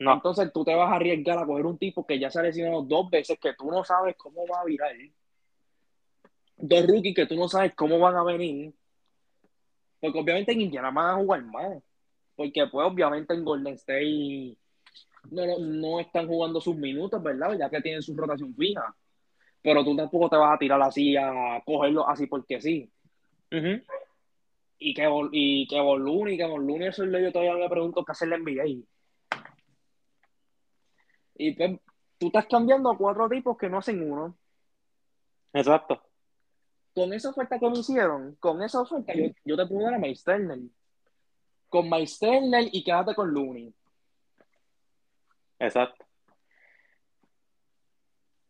No. 0.00 0.14
Entonces 0.14 0.52
tú 0.52 0.64
te 0.64 0.74
vas 0.74 0.90
a 0.90 0.96
arriesgar 0.96 1.38
a 1.38 1.46
coger 1.46 1.66
un 1.66 1.78
tipo 1.78 2.04
que 2.04 2.18
ya 2.18 2.32
se 2.32 2.40
ha 2.40 2.42
lesionado 2.42 2.82
dos 2.82 3.08
veces, 3.08 3.38
que 3.38 3.54
tú 3.54 3.70
no 3.70 3.84
sabes 3.84 4.16
cómo 4.16 4.44
va 4.48 4.62
a 4.62 4.64
virar. 4.64 4.92
Dos 6.56 6.84
rookies 6.84 7.14
que 7.14 7.26
tú 7.26 7.36
no 7.36 7.48
sabes 7.48 7.74
cómo 7.76 7.96
van 8.00 8.16
a 8.16 8.24
venir. 8.24 8.74
Porque 10.00 10.18
obviamente 10.18 10.50
en 10.50 10.62
Indiana 10.62 10.90
van 10.90 11.10
a 11.10 11.14
jugar 11.14 11.44
más. 11.44 11.80
Porque 12.34 12.66
pues 12.66 12.88
obviamente 12.88 13.34
en 13.34 13.44
Golden 13.44 13.74
State 13.74 14.56
no, 15.30 15.46
no, 15.46 15.58
no 15.58 16.00
están 16.00 16.26
jugando 16.26 16.60
sus 16.60 16.76
minutos, 16.76 17.22
¿verdad? 17.22 17.56
Ya 17.58 17.68
que 17.68 17.80
tienen 17.80 18.02
su 18.02 18.16
rotación 18.16 18.54
fija. 18.54 18.94
Pero 19.62 19.84
tú 19.84 19.94
tampoco 19.94 20.30
te 20.30 20.36
vas 20.36 20.54
a 20.54 20.58
tirar 20.58 20.80
así 20.80 21.16
a 21.16 21.62
cogerlo 21.64 22.08
así 22.08 22.26
porque 22.26 22.60
sí. 22.60 22.90
Ujú. 23.52 23.82
Y 24.78 24.94
que, 24.94 25.08
y 25.32 25.66
que 25.66 25.76
Looney, 25.76 26.38
que 26.38 26.46
Looney, 26.46 26.88
eso 26.88 27.04
es 27.04 27.10
lo 27.10 27.18
que 27.18 27.24
yo 27.24 27.32
todavía 27.32 27.56
me 27.56 27.68
pregunto 27.68 28.04
qué 28.04 28.12
hacer 28.12 28.28
la 28.28 28.38
NBA. 28.38 28.82
Y 31.34 31.52
pues 31.52 31.78
tú 32.18 32.26
estás 32.28 32.46
cambiando 32.46 32.90
a 32.90 32.96
cuatro 32.96 33.28
tipos 33.28 33.58
que 33.58 33.68
no 33.68 33.78
hacen 33.78 34.10
uno. 34.10 34.36
Exacto. 35.52 36.02
Con 36.94 37.12
esa 37.12 37.30
oferta 37.30 37.58
que 37.58 37.68
me 37.68 37.78
hicieron, 37.78 38.36
con 38.36 38.62
esa 38.62 38.80
oferta, 38.80 39.12
yo, 39.14 39.26
yo 39.44 39.56
te 39.56 39.66
puedo 39.66 39.84
dar 39.84 39.94
a 39.94 40.14
Turner. 40.24 40.58
Con 41.68 41.90
Turner 41.90 42.68
y 42.72 42.82
quédate 42.82 43.14
con 43.14 43.32
Looney. 43.32 43.74
Exacto. 45.60 46.04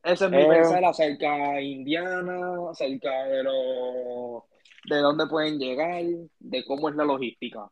Ese 0.02 0.24
es 0.24 0.30
mi 0.30 0.38
Eh, 0.38 0.48
pensar 0.48 0.84
acerca 0.84 1.52
de 1.54 1.62
Indiana, 1.62 2.70
acerca 2.70 3.24
de 3.24 3.42
lo, 3.42 4.46
de 4.84 4.96
dónde 4.96 5.26
pueden 5.26 5.58
llegar, 5.58 6.02
de 6.38 6.64
cómo 6.64 6.88
es 6.88 6.94
la 6.94 7.04
logística. 7.04 7.70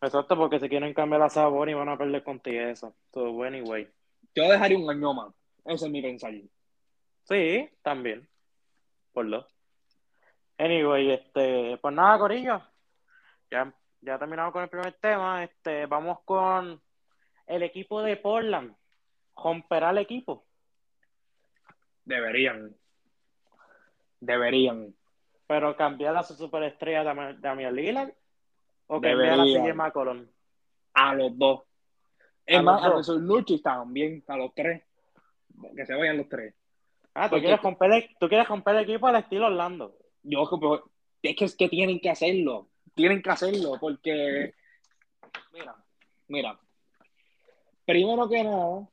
Exacto, 0.00 0.36
porque 0.36 0.60
se 0.60 0.68
quieren 0.68 0.94
cambiar 0.94 1.20
la 1.20 1.28
sabor 1.28 1.68
y 1.68 1.74
van 1.74 1.88
a 1.88 1.98
perder 1.98 2.22
contigo 2.22 2.62
eso. 2.62 2.94
So, 3.12 3.42
anyway. 3.42 3.88
Yo 4.34 4.48
dejaría 4.50 4.78
un 4.78 4.88
año 4.88 5.12
más. 5.12 5.34
Ese 5.64 5.86
es 5.86 5.90
mi 5.90 6.02
pensar. 6.02 6.32
Sí, 7.24 7.68
también. 7.82 8.28
Por 9.12 9.28
dos. 9.30 9.46
Anyway, 10.58 11.10
este, 11.10 11.78
pues 11.78 11.94
nada, 11.94 12.18
Corillo. 12.18 12.62
Ya, 13.50 13.74
ya 14.00 14.18
terminamos 14.18 14.52
con 14.52 14.62
el 14.62 14.68
primer 14.68 14.92
tema. 14.94 15.44
Este, 15.44 15.86
vamos 15.86 16.18
con 16.24 16.80
el 17.46 17.62
equipo 17.62 18.02
de 18.02 18.16
Portland. 18.16 18.74
Romperá 19.36 19.90
el 19.90 19.98
equipo. 19.98 20.44
Deberían. 22.04 22.74
Deberían. 24.20 24.94
Pero 25.46 25.76
cambiar 25.76 26.16
a 26.16 26.22
su 26.22 26.34
superestrella 26.34 27.04
Dam- 27.04 27.38
Damian 27.40 27.74
Lillard 27.74 28.12
o 28.86 29.00
cambiar 29.00 29.40
a. 29.40 29.44
CJ 29.44 29.74
McCollum. 29.74 30.26
A 30.94 31.14
los 31.14 31.36
dos. 31.36 31.62
Es 32.46 32.62
más, 32.62 32.82
a 32.82 32.88
los 32.88 33.08
Luchis 33.08 33.62
también, 33.62 34.22
a 34.28 34.36
los 34.36 34.54
tres. 34.54 34.82
Que 35.74 35.86
se 35.86 35.94
vayan 35.94 36.18
los 36.18 36.28
tres. 36.28 36.54
Ah, 37.14 37.30
¿tú 37.30 37.36
quieres, 37.38 37.62
romper 37.62 37.92
el, 37.92 38.16
tú 38.18 38.28
quieres 38.28 38.48
romper 38.48 38.74
el 38.76 38.82
equipo 38.82 39.06
al 39.06 39.16
estilo 39.16 39.46
Orlando. 39.46 39.96
Yo, 40.22 40.44
pues, 40.60 40.80
es 41.22 41.36
que 41.36 41.44
es 41.44 41.56
que 41.56 41.68
tienen 41.68 42.00
que 42.00 42.10
hacerlo. 42.10 42.68
Tienen 42.94 43.22
que 43.22 43.30
hacerlo 43.30 43.72
porque, 43.80 44.52
mira, 45.52 45.76
mira. 46.28 46.58
Primero 47.84 48.28
que 48.28 48.42
nada, 48.42 48.88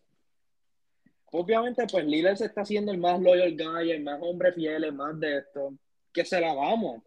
obviamente, 1.31 1.85
pues 1.89 2.05
Lillard 2.05 2.35
se 2.37 2.45
está 2.45 2.61
haciendo 2.61 2.91
el 2.91 2.97
más 2.97 3.19
loyal 3.21 3.55
guy, 3.55 3.91
el 3.91 4.03
más 4.03 4.19
hombre 4.21 4.51
fiel, 4.53 4.83
el 4.83 4.93
más 4.93 5.19
de 5.19 5.37
esto. 5.37 5.73
Que 6.13 6.25
se 6.25 6.41
la 6.41 6.53
vamos. 6.53 7.01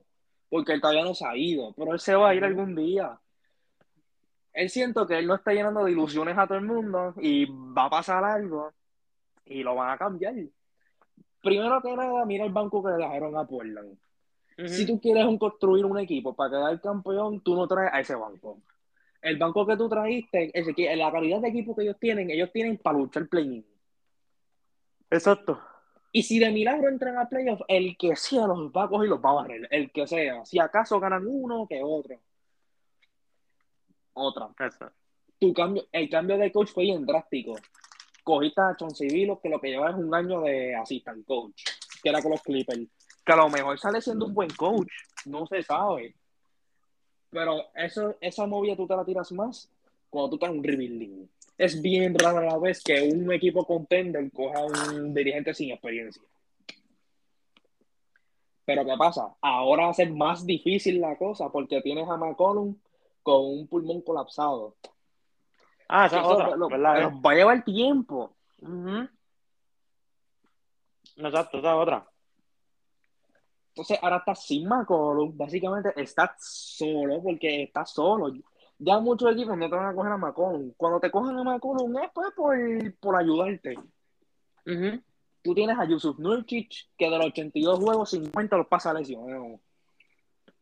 Porque 0.49 0.73
él 0.73 0.81
todavía 0.81 1.05
no 1.05 1.15
se 1.15 1.27
ha 1.27 1.37
ido, 1.37 1.73
pero 1.77 1.93
él 1.93 2.01
se 2.01 2.15
va 2.15 2.31
a 2.31 2.35
ir 2.35 2.45
algún 2.45 2.75
día. 2.75 3.19
Él 4.53 4.71
siento 4.71 5.07
que 5.07 5.19
él 5.19 5.27
no 5.27 5.35
está 5.35 5.53
llenando 5.53 5.85
de 5.85 5.91
ilusiones 5.91 6.39
a 6.39 6.47
todo 6.47 6.59
el 6.59 6.65
mundo 6.65 7.13
y 7.21 7.45
va 7.47 7.87
a 7.87 7.91
pasar 7.91 8.23
algo 8.25 8.73
y 9.45 9.63
lo 9.65 9.75
van 9.75 9.91
a 9.91 9.99
cambiar. 9.99 10.35
Primero 11.43 11.83
que 11.83 11.95
nada, 11.97 12.25
mira 12.25 12.45
el 12.45 12.53
banco 12.53 12.83
que 12.83 12.91
le 12.91 12.99
dejaron 12.99 13.37
a 13.37 13.45
Portland. 13.45 13.99
Si 14.69 14.87
tú 14.87 15.01
quieres 15.01 15.25
un- 15.27 15.37
construir 15.39 15.85
un 15.85 15.99
equipo 15.99 16.33
para 16.35 16.51
quedar 16.51 16.81
campeón, 16.81 17.41
tú 17.41 17.57
no 17.57 17.67
traes 17.67 17.93
a 17.93 17.99
ese 18.01 18.15
banco. 18.15 18.59
El 19.25 19.39
banco 19.39 19.67
que 19.67 19.75
tú 19.79 19.89
trajiste, 19.89 20.53
la 20.97 21.11
calidad 21.11 21.41
de 21.41 21.49
equipo 21.49 21.75
que 21.75 21.83
ellos 21.83 21.97
tienen, 21.99 22.31
ellos 22.31 22.53
tienen 22.53 22.77
para 22.77 22.99
luchar 22.99 23.27
play-in. 23.27 23.65
Exacto. 25.09 25.59
Y 26.13 26.23
si 26.25 26.39
de 26.39 26.51
milagro 26.51 26.91
entran 26.91 27.17
a 27.17 27.27
playoff, 27.27 27.63
el 27.67 27.97
que 27.97 28.15
sea 28.17 28.47
los 28.47 28.71
va 28.71 28.85
a 28.85 28.89
coger 28.89 29.07
y 29.07 29.11
los 29.11 29.25
va 29.25 29.31
a 29.31 29.35
barrer. 29.35 29.67
El 29.71 29.91
que 29.91 30.07
sea. 30.07 30.45
Si 30.45 30.59
acaso 30.59 31.01
ganan 31.01 31.27
uno 31.27 31.67
que 31.67 31.83
otro. 31.83 32.21
Otra. 34.13 34.51
Eso. 34.59 34.91
Tu 35.39 35.55
cambio, 35.55 35.87
el 35.91 36.11
cambio 36.11 36.37
de 36.37 36.53
coach 36.53 36.69
fue 36.69 36.85
bien 36.85 37.07
drástico. 37.07 37.55
Cogiste 38.23 38.61
a 38.61 38.77
Chauncey 38.77 39.09
Billups, 39.09 39.41
que 39.41 39.49
lo 39.49 39.59
que 39.59 39.71
lleva 39.71 39.89
es 39.89 39.97
un 39.97 40.15
año 40.15 40.43
de 40.43 40.75
assistant 40.75 41.25
coach, 41.25 41.63
que 42.03 42.11
era 42.11 42.21
con 42.21 42.33
los 42.33 42.43
Clippers. 42.43 42.89
que 43.25 43.33
a 43.33 43.37
lo 43.37 43.49
mejor 43.49 43.79
sale 43.79 44.03
siendo 44.03 44.27
un 44.27 44.35
buen 44.35 44.51
coach, 44.51 44.93
no 45.25 45.47
se 45.47 45.63
sabe. 45.63 46.15
Pero 47.35 47.65
eso, 47.75 48.15
esa 48.21 48.47
movida 48.47 48.77
tú 48.77 48.87
te 48.87 48.95
la 48.95 49.05
tiras 49.05 49.33
más 49.33 49.69
cuando 50.09 50.31
tú 50.31 50.37
estás 50.37 50.51
en 50.51 50.59
un 50.59 50.65
rebuilding. 50.65 51.29
Es 51.59 51.83
bien 51.83 52.15
raro 52.17 52.39
a 52.39 52.43
la 52.45 52.59
vez 52.59 52.81
que 52.83 53.03
un 53.13 53.33
equipo 53.33 53.65
contender 53.67 54.31
coja 54.33 54.61
a 54.61 54.65
un 54.67 55.13
dirigente 55.13 55.53
sin 55.53 55.73
experiencia. 55.73 56.23
Pero 58.65 58.85
¿qué 58.85 58.95
pasa? 58.97 59.35
Ahora 59.41 59.87
va 59.87 59.91
a 59.91 59.95
ser 59.95 60.11
más 60.13 60.47
difícil 60.47 61.01
la 61.01 61.17
cosa 61.17 61.51
porque 61.51 61.83
tienes 61.83 62.09
a 62.09 62.17
McCollum 62.17 62.77
con 63.25 63.45
un 63.45 63.67
pulmón 63.67 64.01
colapsado. 64.03 64.77
Ah, 65.89 66.07
esa 66.07 66.25
otra, 66.27 66.57
lo- 66.57 66.69
¿verdad? 66.69 67.01
lo- 67.03 67.21
va 67.21 67.33
a 67.33 67.35
llevar 67.35 67.65
tiempo. 67.65 68.31
Ujú. 68.63 69.09
Exacto, 71.17 71.59
esa 71.59 71.75
es 71.75 71.81
otra. 71.83 72.09
Entonces 73.75 73.99
ahora 74.01 74.19
estás 74.19 74.47
sin 74.47 74.69
McCollum, 74.69 75.37
básicamente 75.37 75.93
estás 76.01 76.37
solo 76.39 77.21
porque 77.21 77.65
estás 77.65 77.91
solo. 77.91 78.33
Ya 78.79 79.01
muchos 79.01 79.33
equipos 79.33 79.57
no 79.57 79.69
te 79.69 79.75
van 79.75 79.87
a 79.87 79.95
coger 79.95 80.13
a 80.13 80.17
McCollum. 80.17 80.73
Cuando 80.77 81.01
te 81.01 81.11
cogen 81.11 81.37
a 81.37 81.43
McCollum 81.43 81.99
es 81.99 82.11
pues 82.15 82.33
por, 82.37 82.57
por 83.01 83.17
ayudarte. 83.17 83.77
Ujú. 84.65 85.03
Tú 85.43 85.55
tienes 85.57 85.77
a 85.77 85.87
Yusuf 85.87 86.17
Nurkic, 86.21 86.73
que 86.97 87.11
de 87.11 87.19
los 87.19 87.27
82 87.27 87.81
juegos, 87.81 88.11
50 88.11 88.57
los 88.57 88.69
pasa 88.69 88.95
lesionados. 88.95 89.61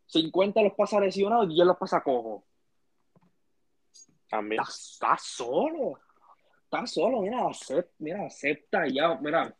50 0.06 0.62
los 0.62 0.72
pasa 0.72 0.98
lesionados 0.98 1.50
y 1.50 1.54
10 1.54 1.66
los 1.66 1.76
pasa 1.76 2.02
cojo. 2.02 2.46
También. 4.30 4.62
Estás, 4.62 4.92
estás 4.92 5.22
solo. 5.22 5.98
Estás 6.64 6.90
solo, 6.90 7.20
mira, 7.20 7.46
acepta, 7.46 7.92
mira, 7.98 8.24
acepta 8.24 8.86
ya, 8.88 9.14
mira. 9.16 9.54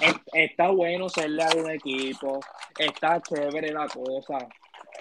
Es- 0.00 0.20
Está 0.32 0.70
bueno 0.70 1.08
serle 1.08 1.42
a 1.42 1.50
un 1.56 1.70
equipo, 1.70 2.40
está 2.78 3.20
chévere 3.20 3.72
la 3.72 3.86
cosa, 3.88 4.38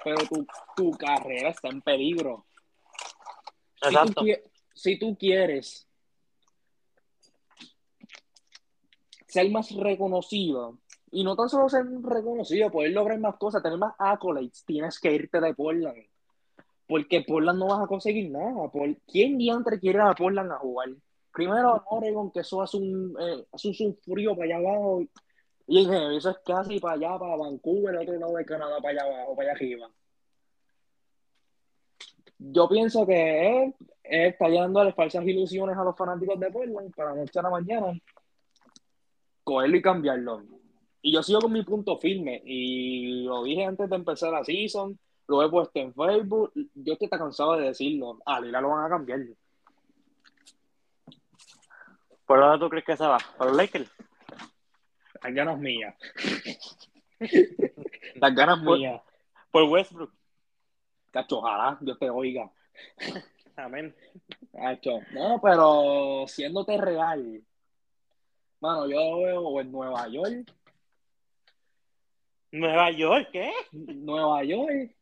pero 0.04 0.18
tu, 0.28 0.46
tu 0.76 0.92
carrera 0.92 1.50
está 1.50 1.70
en 1.70 1.82
peligro. 1.82 2.46
Si 3.82 3.90
tú, 3.90 4.00
Exacto. 4.00 4.22
si 4.74 5.00
tú 5.00 5.18
quieres 5.18 5.88
ser 9.28 9.50
más 9.52 9.72
reconocido, 9.72 10.80
y 11.12 11.24
no 11.24 11.36
tan 11.36 11.50
solo 11.50 11.70
ser 11.70 11.86
reconocido, 12.04 12.70
poder 12.72 12.92
lograr 12.92 13.20
más 13.20 13.36
cosas, 13.38 13.64
tener 13.64 13.78
más 13.78 13.94
accolades, 13.98 14.64
tienes 14.66 15.00
que 15.00 15.12
irte 15.14 15.40
de 15.40 15.54
Portland. 15.54 16.04
Porque 16.88 17.22
Portland 17.22 17.60
no 17.60 17.68
vas 17.68 17.84
a 17.84 17.88
conseguir 17.88 18.32
nada. 18.32 18.68
Por... 18.70 18.96
¿Quién 19.08 19.38
diantre 19.38 19.80
quiere 19.80 20.00
ir 20.00 20.02
a 20.04 20.14
Portland 20.16 20.52
a 20.52 20.58
jugar? 20.58 20.90
Primero 21.40 21.82
Oregon, 21.90 22.32
que 22.32 22.42
eso 22.42 22.62
hace 22.62 22.76
un, 22.76 23.16
eh, 23.18 23.46
hace 23.54 23.70
un 23.80 23.96
frío 23.96 24.36
para 24.36 24.58
allá 24.58 24.58
abajo. 24.58 25.04
Y 25.68 25.86
general, 25.86 26.18
eso 26.18 26.32
es 26.32 26.38
casi 26.46 26.82
para 26.82 26.96
allá, 26.96 27.18
para 27.18 27.38
Vancouver, 27.38 27.96
otro 27.96 28.20
lado 28.20 28.36
de 28.36 28.44
Canadá, 28.44 28.78
para 28.82 28.90
allá 28.90 29.04
abajo, 29.04 29.36
para 29.38 29.52
allá 29.52 29.58
arriba. 29.58 29.90
Yo 32.40 32.68
pienso 32.68 33.06
que 33.06 33.64
él, 33.64 33.76
él 34.04 34.28
está 34.28 34.50
dándole 34.50 34.92
falsas 34.92 35.26
ilusiones 35.26 35.78
a 35.78 35.84
los 35.86 35.96
fanáticos 35.96 36.38
de 36.38 36.52
Portland 36.52 36.94
para 36.94 37.16
noche 37.16 37.40
a 37.40 37.44
la 37.44 37.50
mañana 37.52 37.94
cogerlo 39.46 39.78
y 39.78 39.82
cambiarlo. 39.82 40.44
Y 41.02 41.14
yo 41.14 41.24
sigo 41.24 41.40
con 41.40 41.54
mi 41.54 41.64
punto 41.64 41.98
firme. 41.98 42.42
Y 42.46 43.24
lo 43.24 43.44
dije 43.44 43.64
antes 43.64 43.90
de 43.90 43.96
empezar 43.96 44.34
la 44.34 44.44
season, 44.44 45.00
lo 45.28 45.42
he 45.42 45.50
puesto 45.50 45.80
en 45.80 45.94
Facebook. 45.94 46.52
Yo 46.76 46.94
estoy 46.94 47.08
cansado 47.08 47.56
de 47.56 47.68
decirlo. 47.68 48.20
A 48.26 48.42
Lila 48.42 48.60
lo 48.60 48.72
van 48.72 48.86
a 48.86 48.90
cambiar. 48.90 49.22
¿Por 52.30 52.40
dónde 52.42 52.60
tú 52.64 52.70
crees 52.70 52.86
que 52.86 52.96
se 52.96 53.08
va? 53.08 53.18
¿Por 53.40 53.48
los 53.48 53.56
Lakers? 53.58 53.90
Las 55.24 55.34
ganas 55.34 55.58
mías. 55.58 55.96
Las 58.14 58.36
ganas 58.36 58.62
mías. 58.62 59.02
¿Por 59.50 59.64
Westbrook? 59.64 60.14
Cacho, 61.10 61.40
ojalá 61.40 61.76
Dios 61.82 61.98
te 61.98 62.08
oiga. 62.08 62.52
Amén. 63.56 63.96
Cacho. 64.54 65.00
No, 65.12 65.42
pero 65.42 66.26
siéndote 66.28 66.78
real. 66.78 67.42
Mano, 68.60 68.88
yo 68.88 69.00
lo 69.00 69.18
veo 69.24 69.42
o 69.42 69.62
en 69.62 69.72
Nueva 69.72 70.08
York. 70.08 70.54
¿Nueva 72.52 72.92
York? 72.92 73.30
¿Qué? 73.32 73.52
Nueva 73.72 74.44
York. 74.44 74.96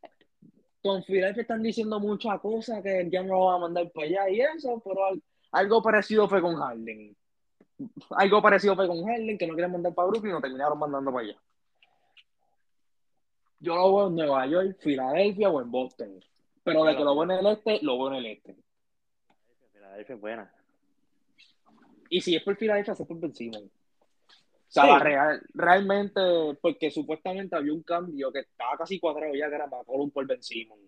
Con 0.81 1.03
Philadelphia 1.03 1.41
están 1.41 1.61
diciendo 1.61 1.99
muchas 1.99 2.39
cosas 2.39 2.81
que 2.81 3.05
ya 3.11 3.21
no 3.21 3.33
lo 3.33 3.45
van 3.47 3.55
a 3.55 3.59
mandar 3.59 3.91
para 3.91 4.07
allá 4.07 4.29
y 4.29 4.39
eso, 4.39 4.81
pero 4.85 5.07
al- 5.07 5.21
algo 5.51 5.81
parecido 5.81 6.27
fue 6.27 6.41
con 6.41 6.55
Harden. 6.55 7.15
Algo 8.11 8.41
parecido 8.41 8.75
fue 8.75 8.87
con 8.87 9.03
Harden, 9.05 9.37
que 9.37 9.47
no 9.47 9.53
querían 9.55 9.71
mandar 9.71 9.93
para 9.93 10.07
Brooklyn 10.09 10.31
y 10.31 10.33
lo 10.35 10.41
terminaron 10.41 10.79
mandando 10.79 11.11
para 11.11 11.25
allá. 11.27 11.37
Yo 13.59 13.75
lo 13.75 13.95
veo 13.95 14.07
en 14.07 14.15
Nueva 14.15 14.45
York, 14.47 14.77
Filadelfia 14.79 15.49
o 15.49 15.61
en 15.61 15.71
Boston. 15.71 16.23
Pero 16.63 16.83
de 16.83 16.95
que 16.95 17.03
lo 17.03 17.13
veo 17.15 17.23
en 17.23 17.31
el 17.31 17.47
este, 17.53 17.79
lo 17.81 17.97
veo 17.97 18.07
en 18.09 18.13
el 18.15 18.25
este. 18.27 18.55
Filadelfia 19.73 20.15
es 20.15 20.21
buena. 20.21 20.53
Y 22.09 22.21
si 22.21 22.35
es 22.35 22.43
por 22.43 22.55
Filadelfia, 22.55 22.93
es 22.93 22.99
por 23.01 23.19
Ben 23.19 23.33
Simmons. 23.33 23.65
O 23.65 24.69
sea, 24.69 24.83
Sí. 24.83 24.89
la 24.89 24.99
real- 24.99 25.41
realmente, 25.53 26.19
porque 26.61 26.91
supuestamente 26.91 27.55
había 27.55 27.73
un 27.73 27.83
cambio 27.83 28.31
que 28.31 28.39
estaba 28.39 28.77
casi 28.77 28.99
cuadrado 28.99 29.33
ya, 29.33 29.49
que 29.49 29.55
era 29.55 29.65
McCollum 29.67 30.11
por 30.11 30.27
Ben 30.27 30.43
Simmons. 30.43 30.81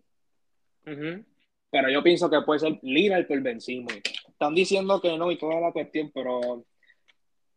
Ujú. 0.85 1.23
Pero 1.71 1.89
yo 1.89 2.03
pienso 2.03 2.29
que 2.29 2.41
puede 2.41 2.59
ser 2.59 2.77
Lillard 2.81 3.25
por 3.27 3.39
Ben 3.41 3.61
Simmons. 3.61 4.01
Están 4.39 4.55
diciendo 4.55 5.01
que 5.01 5.17
no 5.17 5.29
y 5.29 5.37
toda 5.37 5.59
la 5.59 5.73
cuestión, 5.73 6.11
pero 6.13 6.63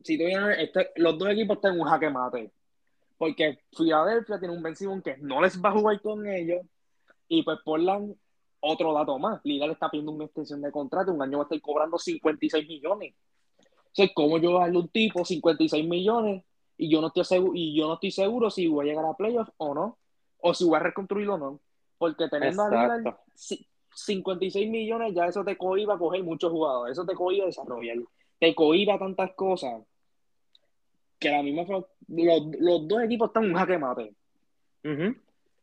si 0.03 0.18
tú 0.18 0.25
vienes, 0.25 0.59
este- 0.59 0.90
los 0.97 1.16
dos 1.16 1.31
equipos 1.31 1.59
están 1.59 1.75
en 1.75 1.81
un 1.81 1.87
jaque 1.87 2.11
mate. 2.11 2.51
Porque 3.16 3.61
Filadelfia 3.71 4.40
tiene 4.40 4.53
un 4.53 4.61
Ben 4.61 4.75
que 5.01 5.16
no 5.18 5.40
les 5.40 5.62
va 5.62 5.68
a 5.68 5.73
jugar 5.75 6.01
con 6.01 6.27
ellos. 6.27 6.61
Y 7.29 7.45
pues 7.45 7.61
Portland, 7.64 8.16
otro 8.59 8.92
dato 8.95 9.16
más. 9.16 9.40
Lillard 9.45 9.71
está 9.71 9.88
pidiendo 9.88 10.11
una 10.11 10.25
extensión 10.25 10.61
de 10.61 10.73
contrato. 10.73 11.12
Un 11.12 11.23
año 11.23 11.38
va 11.38 11.45
a 11.45 11.47
estar 11.47 11.61
cobrando 11.61 11.99
56 11.99 12.66
millones. 12.66 13.14
O 13.61 13.90
sea, 13.92 14.11
¿cómo 14.12 14.38
yo 14.38 14.51
voy 14.51 14.59
a 14.59 14.64
darle 14.64 14.79
un 14.81 14.88
tipo 14.88 15.25
56 15.25 15.87
millones 15.87 16.45
y 16.77 16.90
yo 16.90 17.01
no 17.01 17.07
estoy 17.07 17.25
seguro, 17.25 17.53
y 17.55 17.77
yo 17.77 17.87
no 17.87 17.95
estoy 17.95 18.11
seguro 18.11 18.51
si 18.51 18.66
voy 18.66 18.87
a 18.87 18.90
llegar 18.90 19.05
a 19.05 19.14
playoffs 19.14 19.53
o 19.57 19.73
no? 19.73 19.99
O 20.38 20.53
si 20.53 20.64
voy 20.64 20.75
a 20.75 20.81
reconstruir 20.81 21.29
o 21.29 21.38
no. 21.38 21.61
Porque 21.97 22.29
teniendo 22.29 22.64
a 22.64 22.71
Lillard. 22.71 23.18
Ci- 23.95 24.23
56 24.23 24.69
millones, 24.71 25.15
ya 25.15 25.27
eso 25.27 25.45
te 25.45 25.57
cohiba 25.57 25.95
a 25.95 25.99
coger 25.99 26.23
muchos 26.23 26.51
jugadores, 26.51 26.93
eso 26.93 27.05
te 27.07 27.15
cohiba 27.15 27.45
a 27.45 27.47
desarrollar, 27.47 27.97
te 28.39 28.55
cohiba 28.55 28.99
tantas 28.99 29.33
cosas 29.35 29.83
que 31.19 31.31
la 31.31 31.43
misma 31.43 31.63
los, 31.63 31.85
los 32.59 32.89
dos 32.89 33.03
equipos 33.03 33.29
están 33.29 33.45
un 33.45 33.55
jaque 33.55 33.79
mate. 33.79 34.15
Ujú. 34.85 35.15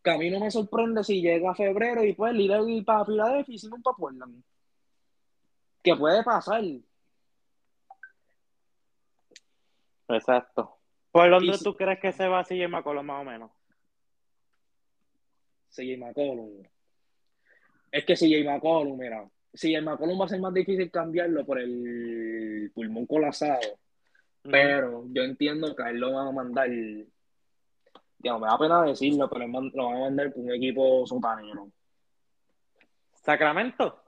Que 0.02 0.12
a 0.12 0.18
mí 0.18 0.30
no 0.30 0.40
me 0.40 0.50
sorprende 0.50 1.04
si 1.04 1.22
llega 1.22 1.54
febrero 1.54 2.04
y 2.06 2.14
pues 2.14 2.34
ir 2.36 2.86
para 2.86 3.04
Filadelfia 3.06 3.56
y 3.56 3.58
Simon 3.58 3.82
para 3.82 3.98
Portland. 3.98 4.42
Que 5.84 5.96
puede 5.98 6.24
pasar. 6.24 6.64
Exacto. 10.08 10.78
¿Por 11.12 11.30
dónde 11.30 11.48
Y 11.52 11.54
si- 11.58 11.64
tú 11.64 11.76
crees 11.76 12.00
que 12.00 12.12
se 12.14 12.28
va 12.28 12.44
CJ 12.44 12.68
McCollum 12.68 13.06
más 13.06 13.22
o 13.22 13.26
menos? 13.26 13.52
CJ 15.72 15.98
McCollum. 15.98 16.64
Es 17.92 18.06
que 18.06 18.16
CJ 18.16 18.44
McCollum, 18.46 18.98
mira, 18.98 19.28
CJ 19.54 19.82
McCollum 19.82 20.22
va 20.22 20.26
a 20.26 20.30
ser 20.30 20.40
más 20.40 20.54
difícil 20.54 20.92
cambiarlo 20.92 21.46
por 21.46 21.60
el 21.60 22.72
pulmón 22.74 23.06
colapsado. 23.06 23.60
Pero 24.44 25.06
yo 25.10 25.24
entiendo 25.24 25.76
que 25.76 25.84
a 25.84 25.90
él 25.90 25.98
lo 25.98 26.14
van 26.14 26.28
a 26.28 26.32
mandar. 26.32 26.70
Digamos, 26.70 28.42
me 28.42 28.48
da 28.48 28.58
pena 28.58 28.84
decirlo, 28.84 29.30
pero 29.30 29.46
él 29.46 29.72
lo 29.74 29.86
van 29.86 29.98
a 29.98 30.00
mandar 30.02 30.32
por 30.32 30.44
un 30.44 30.52
equipo 30.52 31.06
sotanero. 31.06 31.72
¿Sacramento? 33.14 34.02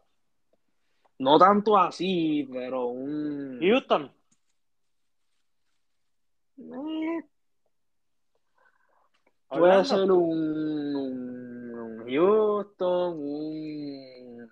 No 1.19 1.37
tanto 1.37 1.77
así, 1.77 2.47
pero 2.51 2.87
un. 2.87 3.59
¿Houston? 3.61 4.11
Eh, 6.57 7.23
puede 9.49 9.85
ser 9.85 10.11
un 10.11 11.40
Houston, 12.11 13.17
un. 13.17 14.49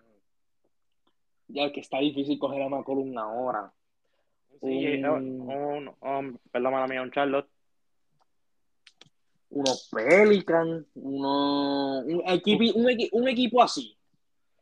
Ya 1.48 1.72
que 1.72 1.80
está 1.82 2.00
difícil 2.00 2.38
coger 2.39 2.62
a 2.62 2.69
McCollum 2.69 3.17
ahora. 3.17 3.72
Sí, 4.62 5.02
Un- 5.04 5.06
un, 5.06 5.50
un, 5.50 5.95
un- 6.02 6.39
perdón, 6.52 6.74
mala 6.74 6.88
mía, 6.88 7.02
un 7.02 7.12
Charlotte. 7.12 7.50
unos 9.52 9.89
Pelicans, 9.91 10.86
unos, 10.95 12.06
un, 12.06 12.22
equipo, 12.28 12.63
un, 12.80 12.86
equi- 12.89 13.10
un 13.12 13.28
equipo 13.28 13.63
así. 13.63 13.95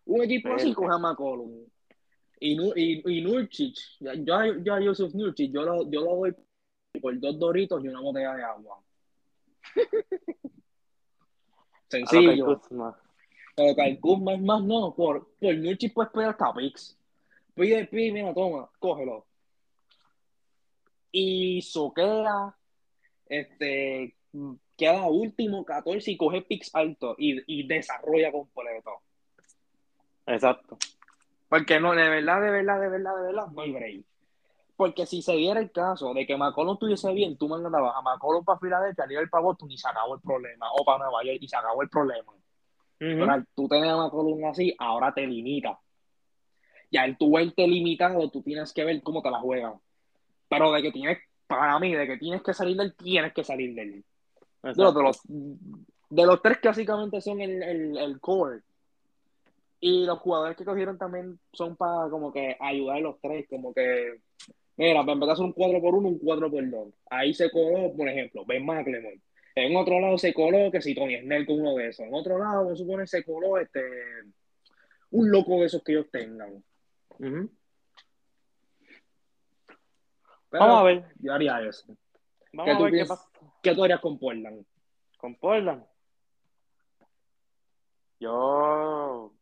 Un 0.05 0.23
equipo 0.23 0.53
así 0.53 0.73
coge 0.73 0.93
a 0.93 0.97
McCollum. 0.97 1.65
Y, 2.39 2.55
y, 2.75 3.01
yo, 4.63 4.73
a 4.73 4.79
Yusuf 4.79 5.11
yo 5.49 5.63
lo, 5.63 5.89
yo 5.89 6.01
lo 6.01 6.15
doy 6.17 6.35
por 7.01 7.19
dos 7.19 7.37
doritos 7.37 7.83
y 7.83 7.87
una 7.89 7.99
botella 7.99 8.35
de 8.35 8.43
agua. 8.43 8.79
Sencillo. 11.89 12.61
Pero 13.55 13.99
Kuzma 13.99 14.33
es 14.33 14.41
más, 14.41 14.61
no, 14.63 14.93
por, 14.95 15.27
por 15.39 15.55
Nurkic 15.55 15.93
puedes 15.93 16.11
pedir 16.11 16.27
hasta 16.27 16.53
picks. 16.53 16.97
Pide, 17.55 17.85
pide, 17.85 18.11
mira, 18.11 18.33
toma, 18.33 18.69
cógelo. 18.77 19.25
Y 21.11 21.61
soquea, 21.63 22.55
este, 23.25 24.15
queda 24.77 25.07
último 25.07 25.65
14 25.65 26.11
y 26.11 26.17
coge 26.17 26.43
picks 26.43 26.73
altos 26.75 27.15
y, 27.17 27.41
y 27.47 27.67
desarrolla 27.67 28.31
completo. 28.31 29.01
Exacto. 30.27 30.77
Porque 31.49 31.79
no, 31.79 31.93
de 31.95 32.09
verdad, 32.09 32.41
de 32.41 32.51
verdad, 32.51 32.79
de 32.79 32.89
verdad, 32.89 33.15
de 33.15 33.23
verdad, 33.23 33.47
no 33.47 33.61
hay 33.61 33.71
break. 33.71 34.05
Porque 34.77 35.07
si 35.07 35.23
se 35.23 35.33
diera 35.33 35.59
el 35.59 35.71
caso 35.71 36.13
de 36.13 36.25
que 36.25 36.37
McCollum 36.37 36.73
estuviese 36.73 37.11
bien, 37.11 37.35
tú 37.35 37.49
mandabas 37.49 37.95
a 37.95 38.01
McCollum 38.01 38.45
para 38.45 38.59
Filadelfia, 38.59 39.05
a 39.05 39.21
el 39.21 39.29
para 39.29 39.43
Boston 39.43 39.71
y 39.71 39.77
se 39.77 39.89
acabó 39.89 40.15
el 40.15 40.21
problema. 40.21 40.67
O 40.71 40.85
para 40.85 40.99
Nueva 40.99 41.23
York 41.23 41.39
y 41.41 41.47
se 41.47 41.57
acabó 41.57 41.81
el 41.81 41.89
problema. 41.89 42.31
Pero 42.99 43.31
al 43.31 43.45
tú 43.55 43.67
tener 43.67 43.89
a 43.89 43.97
McCollum 43.97 44.45
así, 44.45 44.73
ahora 44.77 45.11
te 45.13 45.25
limita. 45.25 45.79
Ya 46.91 47.05
el 47.05 47.17
tú 47.17 47.31
verte 47.31 47.67
limitado, 47.67 48.29
tú 48.29 48.41
tienes 48.43 48.71
que 48.71 48.85
ver 48.85 49.01
cómo 49.01 49.21
te 49.21 49.31
la 49.31 49.39
juegan. 49.39 49.73
Pero 50.47 50.71
de 50.71 50.81
que 50.81 50.91
tienes, 50.91 51.17
para 51.47 51.77
mí, 51.79 51.93
de 51.93 52.07
que 52.07 52.17
tienes 52.17 52.43
que 52.43 52.53
salir 52.53 52.77
del, 52.77 52.95
tienes 52.95 53.33
que 53.33 53.43
salir 53.43 53.75
del. 53.75 54.05
De 54.61 54.73
los, 54.83 54.95
de 54.95 55.03
los, 55.03 55.21
de 55.27 56.25
los 56.25 56.41
tres 56.41 56.59
que 56.59 56.67
básicamente 56.67 57.19
son 57.19 57.41
el, 57.41 57.61
el, 57.63 57.97
el 57.97 58.19
core, 58.19 58.61
y 59.79 60.05
los 60.05 60.19
jugadores 60.19 60.57
que 60.57 60.65
cogieron 60.65 60.97
también 60.97 61.39
son 61.53 61.75
para 61.75 62.09
como 62.09 62.31
que 62.31 62.57
ayudar 62.59 62.97
a 62.97 63.01
los 63.01 63.19
tres, 63.21 63.45
como 63.49 63.73
que, 63.73 64.19
mira, 64.77 65.03
de 65.03 65.31
hacer 65.31 65.45
un 65.45 65.53
4 65.53 65.81
por 65.81 65.95
1, 65.95 66.07
un 66.07 66.19
4 66.19 66.51
por 66.51 66.69
2. 66.69 66.93
Ahí 67.09 67.33
se 67.33 67.51
coló, 67.51 67.93
por 67.95 68.07
ejemplo, 68.07 68.45
Ben 68.45 68.65
McLemore. 68.65 69.19
En 69.55 69.75
otro 69.75 69.99
lado 69.99 70.17
se 70.17 70.33
coló 70.33 70.71
que 70.71 70.81
si 70.81 70.93
Tony 70.93 71.19
Snell 71.19 71.45
con 71.45 71.59
uno 71.59 71.75
de 71.75 71.89
esos. 71.89 72.05
En 72.05 72.13
otro 72.13 72.37
lado, 72.37 72.69
me 72.69 72.75
supone, 72.75 73.07
se 73.07 73.23
coló 73.23 73.57
este, 73.57 73.81
un 75.11 75.31
loco 75.31 75.59
de 75.59 75.65
esos 75.65 75.83
que 75.83 75.93
ellos 75.93 76.07
tengan. 76.11 76.63
Vamos 80.51 80.79
a 80.79 80.83
ver. 80.83 81.05
Yo 81.19 81.33
haría 81.33 81.59
eso. 81.61 81.97
Vamos 82.53 82.75
a 82.75 82.83
ver 82.83 82.93
qué 82.93 83.05
pasa. 83.05 83.27
¿Qué 83.63 83.73
tú 83.73 83.83
harías 83.83 83.99
con 83.99 84.19
Portland? 84.19 84.63
Con 85.17 85.35
Portland. 85.35 85.83
Yo 88.19 89.33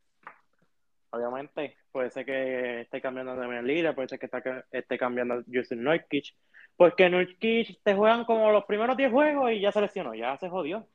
obviamente. 1.16 1.78
Puede 1.96 2.10
ser 2.10 2.26
que 2.26 2.82
esté 2.82 3.00
cambiando 3.00 3.38
de 3.38 3.64
líder, 3.64 3.96
puede 3.96 4.10
ser 4.10 4.20
que 4.20 4.30
esté 4.70 4.98
cambiando 4.98 5.42
Justin 5.50 5.82
Nurkic. 5.82 6.36
Porque 6.76 7.10
Nurkic 7.10 7.82
te 7.84 7.96
juegan 7.96 8.26
como 8.26 8.52
los 8.52 8.66
primeros 8.66 8.98
10 8.98 9.10
juegos 9.14 9.54
y 9.54 9.62
ya 9.62 9.72
se 9.72 9.80
lesionó, 9.80 10.14
ya 10.14 10.36
se 10.36 10.50
jodió. 10.50 10.86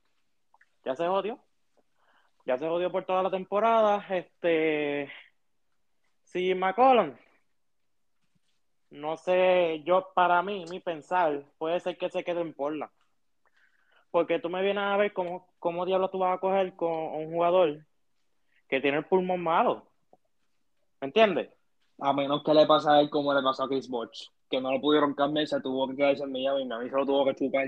Ya 0.84 0.94
se 0.94 1.06
jodió. 1.06 1.42
Ya 2.44 2.58
se 2.58 2.68
jodió 2.68 2.92
por 2.92 3.06
toda 3.06 3.22
la 3.22 3.30
temporada. 3.30 4.04
Este. 4.10 5.10
Si 6.22 6.54
McCollum, 6.54 7.16
no 8.90 9.16
sé, 9.16 9.82
yo 9.86 10.12
para 10.14 10.42
mí, 10.42 10.66
mi 10.68 10.80
pensar, 10.80 11.44
puede 11.56 11.80
ser 11.80 11.96
que 11.96 12.10
se 12.10 12.22
quede 12.24 12.42
en 12.42 12.52
Portland. 12.52 12.92
Porque 14.10 14.38
tú 14.38 14.50
me 14.50 14.60
vienes 14.60 14.84
a 14.84 14.98
ver 14.98 15.14
cómo, 15.14 15.48
cómo 15.60 15.86
diablos 15.86 16.10
tú 16.10 16.18
vas 16.18 16.36
a 16.36 16.40
coger 16.40 16.76
con 16.76 16.92
un 16.92 17.32
jugador 17.32 17.86
que 18.68 18.82
tiene 18.82 18.98
el 18.98 19.06
pulmón 19.06 19.42
malo. 19.42 19.89
¿Me 21.00 21.06
entiendes? 21.06 21.50
A 21.98 22.12
menos 22.12 22.42
que 22.42 22.54
le 22.54 22.66
pase 22.66 22.90
a 22.90 23.00
él 23.00 23.10
como 23.10 23.32
le 23.34 23.42
pasó 23.42 23.64
a 23.64 23.68
Chris 23.68 23.88
Bosh, 23.88 24.28
que 24.48 24.60
no 24.60 24.72
lo 24.72 24.80
pudieron 24.80 25.14
cambiar, 25.14 25.46
se 25.46 25.60
tuvo 25.60 25.88
que 25.88 25.96
quedarse 25.96 26.24
en 26.24 26.32
Miami, 26.32 26.64
mí 26.64 26.88
se 26.88 26.96
lo 26.96 27.06
tuvo 27.06 27.24
que 27.26 27.34
chupar. 27.34 27.66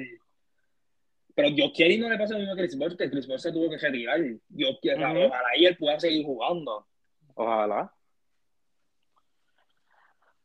Pero 1.35 1.49
yo 1.49 1.73
quiero 1.73 1.95
y 1.95 1.99
no 1.99 2.09
le 2.09 2.19
pasa 2.19 2.35
lo 2.35 2.41
mismo 2.41 2.55
a 2.55 2.57
Chris 2.57 2.79
Bosh, 2.79 2.97
que 2.97 3.11
Chris 3.11 3.27
Bosh 3.27 3.41
se 3.41 3.53
tuvo 3.53 3.71
que 3.71 3.79
retirar. 3.79 4.21
Yo 4.49 4.69
quiero, 4.81 5.01
ojalá 5.01 5.57
y 5.57 5.67
él 5.67 5.77
pueda 5.77 5.99
seguir 5.99 6.25
jugando. 6.25 6.87
Ojalá. 7.35 7.93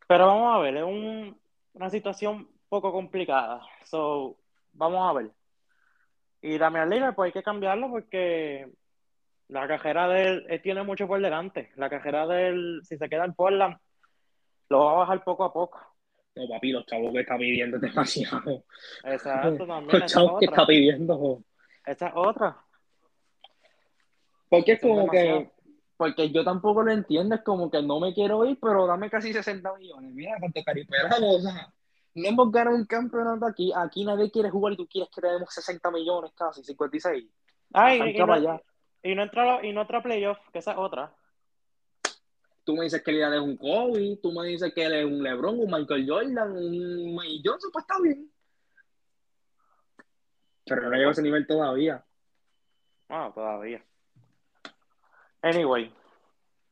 Pero 0.07 0.27
vamos 0.27 0.55
a 0.55 0.59
ver, 0.59 0.77
es 0.77 0.83
un, 0.83 1.37
una 1.73 1.89
situación 1.89 2.49
poco 2.69 2.91
complicada. 2.91 3.61
So, 3.83 4.37
vamos 4.73 5.09
a 5.09 5.13
ver. 5.13 5.31
Y 6.41 6.57
Damian 6.57 6.89
Lillard, 6.89 7.15
pues 7.15 7.27
hay 7.27 7.33
que 7.33 7.43
cambiarlo 7.43 7.89
porque 7.89 8.71
la 9.49 9.67
cajera 9.67 10.07
de 10.07 10.27
él, 10.27 10.61
tiene 10.61 10.83
mucho 10.83 11.07
por 11.07 11.21
delante. 11.21 11.71
La 11.75 11.89
cajera 11.89 12.27
de 12.27 12.47
él, 12.49 12.81
si 12.83 12.97
se 12.97 13.09
queda 13.09 13.25
en 13.25 13.33
Portland, 13.33 13.77
lo 14.69 14.85
va 14.85 14.91
a 14.91 14.95
bajar 14.95 15.23
poco 15.23 15.43
a 15.45 15.53
poco. 15.53 15.79
No, 16.35 16.47
papi, 16.47 16.71
los 16.71 16.85
chavos 16.85 17.11
que 17.13 17.21
está 17.21 17.37
pidiendo 17.37 17.77
es 17.77 17.81
demasiado. 17.81 18.63
Exacto, 19.03 19.65
también. 19.67 19.99
Los 19.99 20.11
chavos 20.11 20.39
que 20.39 20.45
está 20.45 20.65
pidiendo. 20.65 21.43
Esa 21.85 22.07
es 22.07 22.13
otra. 22.15 22.57
Porque 24.49 24.73
es 24.73 24.81
como 24.81 25.09
que. 25.09 25.49
Porque 25.95 26.29
yo 26.29 26.43
tampoco 26.43 26.83
lo 26.83 26.91
entiendo, 26.91 27.33
es 27.33 27.41
como 27.41 27.71
que 27.71 27.81
no 27.81 27.99
me 27.99 28.13
quiero 28.13 28.45
ir, 28.45 28.59
pero 28.61 28.85
dame 28.85 29.09
casi 29.09 29.33
60 29.33 29.73
millones. 29.77 30.13
Mira 30.13 30.35
cuánto 30.39 30.63
cariperado, 30.63 31.27
o 31.27 31.39
sea, 31.39 31.73
no 32.13 32.27
hemos 32.27 32.51
ganado 32.51 32.75
un 32.75 32.85
campeonato 32.85 33.47
aquí. 33.47 33.71
Aquí 33.75 34.05
nadie 34.05 34.29
quiere 34.29 34.51
jugar 34.51 34.73
y 34.73 34.77
tú 34.77 34.87
quieres 34.87 35.09
que 35.09 35.21
tenemos 35.21 35.51
60 35.51 35.89
millones 35.89 36.31
casi, 36.35 36.63
56. 36.63 37.25
Ay, 37.73 38.13
y, 38.13 38.17
no, 38.19 38.61
y 39.07 39.15
no 39.15 39.23
entra, 39.23 39.65
y 39.65 39.71
no 39.71 39.81
entra 39.81 40.03
playoff, 40.03 40.37
que 40.51 40.59
esa 40.59 40.71
es 40.73 40.77
otra. 40.77 41.13
Tú 42.65 42.75
me 42.75 42.83
dices 42.83 43.01
que 43.01 43.11
él 43.11 43.33
es 43.33 43.39
un 43.39 43.55
Kobe, 43.55 44.19
tú 44.21 44.33
me 44.33 44.45
dices 44.47 44.73
que 44.73 44.83
él 44.83 44.93
es 44.93 45.05
un 45.05 45.23
LeBron, 45.23 45.59
un 45.59 45.71
Michael 45.71 46.05
Jordan, 46.05 46.51
un 46.51 47.15
Mike 47.15 47.41
Johnson, 47.45 47.71
pues 47.71 47.83
está 47.83 48.01
bien. 48.01 48.29
Pero 50.65 50.81
no 50.81 50.91
llega 50.91 51.07
a 51.07 51.11
ese 51.11 51.21
nivel 51.21 51.47
todavía. 51.47 52.03
Ah, 53.07 53.31
todavía. 53.33 53.81
Anyway, 55.41 55.93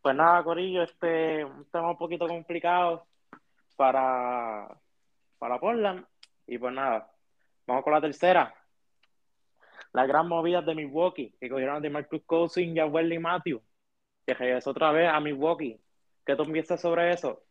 pues 0.02 0.16
nada, 0.16 0.44
Corillo, 0.44 0.84
este 0.84 1.46
un 1.46 1.64
tema 1.72 1.92
un 1.92 1.98
poquito 1.98 2.28
complicado 2.28 3.08
para, 3.78 4.68
para 5.40 5.60
Portland. 5.62 6.06
Y 6.48 6.58
pues 6.58 6.74
nada, 6.74 7.10
vamos 7.66 7.86
con 7.86 7.94
la 7.94 8.02
tercera 8.02 8.54
la 9.96 10.06
gran 10.06 10.28
movida 10.28 10.62
de 10.62 10.76
Milwaukee, 10.76 11.34
que 11.40 11.50
cogieron 11.50 11.82
de 11.82 11.90
Marcus 11.90 12.22
Cousins 12.26 12.76
y 12.76 12.80
a 12.80 12.86
Wesley 12.86 13.18
Matthews, 13.18 13.62
que 14.26 14.34
regresó 14.34 14.72
otra 14.72 14.92
vez 14.92 15.08
a 15.08 15.22
Milwaukee. 15.22 15.80
¿Qué 16.26 16.36
tú 16.36 16.44
piensas 16.52 16.82
sobre 16.82 17.14
eso? 17.14 17.42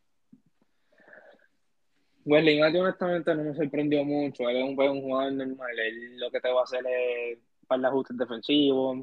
Wesley 2.27 2.61
Matthews 2.61 2.83
honestamente 2.83 3.35
no 3.35 3.45
me 3.45 3.55
sorprendió 3.55 4.05
mucho. 4.05 4.47
Él 4.51 4.59
es 4.59 4.65
un 4.65 4.77
buen 4.77 5.01
jugador 5.01 5.33
normal. 5.33 5.79
Él 5.79 6.19
lo 6.19 6.31
que 6.31 6.41
te 6.41 6.51
va 6.51 6.61
a 6.61 6.65
hacer 6.65 6.85
es 6.87 7.39
un 7.39 7.67
par 7.67 7.81
de 7.81 7.87
ajustes 7.87 8.19
defensivos, 8.19 8.99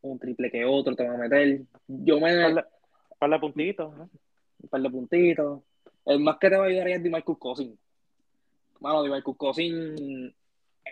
un 0.00 0.18
triple 0.18 0.50
que 0.50 0.64
otro 0.64 0.96
te 0.96 1.06
va 1.06 1.14
a 1.16 1.18
meter. 1.18 1.60
Yo 1.86 2.18
me... 2.18 2.46
Un 2.46 2.62
par 3.18 3.30
de, 3.30 3.38
puntitos. 3.40 3.92
Un 4.62 4.68
par 4.70 4.80
de 4.80 4.88
puntitos. 4.88 5.60
El 6.06 6.20
más 6.20 6.38
que 6.38 6.48
te 6.48 6.56
va 6.56 6.64
a 6.64 6.68
ayudar 6.68 6.88
es 6.88 7.02
de 7.02 7.10
Marcus 7.10 7.36
Cousins. 7.36 7.78
Bueno, 8.80 9.02
de 9.02 9.10
Marcus 9.10 9.36
Cousins, 9.36 10.34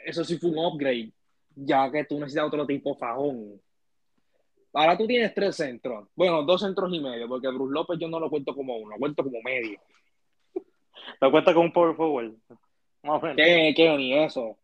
eso 0.04 0.22
sí 0.22 0.36
fue 0.36 0.50
un 0.50 0.58
upgrade 0.58 1.12
ya 1.56 1.90
que 1.90 2.04
tú 2.04 2.18
necesitas 2.18 2.46
otro 2.46 2.66
tipo 2.66 2.94
fajón. 2.94 3.60
Ahora 4.72 4.96
tú 4.96 5.06
tienes 5.06 5.34
tres 5.34 5.56
centros. 5.56 6.08
Bueno, 6.14 6.42
dos 6.42 6.60
centros 6.60 6.92
y 6.92 7.00
medio, 7.00 7.28
porque 7.28 7.48
Bruce 7.48 7.74
López 7.74 7.98
yo 7.98 8.08
no 8.08 8.18
lo 8.18 8.30
cuento 8.30 8.54
como 8.54 8.76
uno, 8.76 8.90
lo 8.90 8.98
cuento 8.98 9.22
como 9.22 9.40
medio. 9.42 9.78
Lo 11.20 11.30
cuento 11.30 11.52
como 11.52 11.66
un 11.66 11.72
power 11.72 11.96
forward. 11.96 12.32
¿Qué, 13.36 13.72
qué 13.76 13.96
ni 13.96 14.16
eso? 14.16 14.58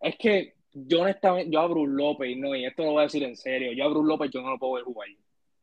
Es 0.00 0.16
que 0.16 0.54
yo 0.72 1.02
honestamente, 1.02 1.50
yo 1.50 1.60
a 1.60 1.66
Bruce 1.66 1.92
López, 1.92 2.36
no, 2.36 2.54
y 2.54 2.64
esto 2.64 2.82
lo 2.82 2.92
voy 2.92 3.00
a 3.00 3.02
decir 3.04 3.22
en 3.22 3.36
serio, 3.36 3.72
yo 3.72 3.84
a 3.84 3.88
Bruce 3.88 4.08
López 4.08 4.30
yo 4.30 4.42
no 4.42 4.50
lo 4.50 4.58
puedo 4.58 4.74
ver 4.74 4.84
jugar. 4.84 5.08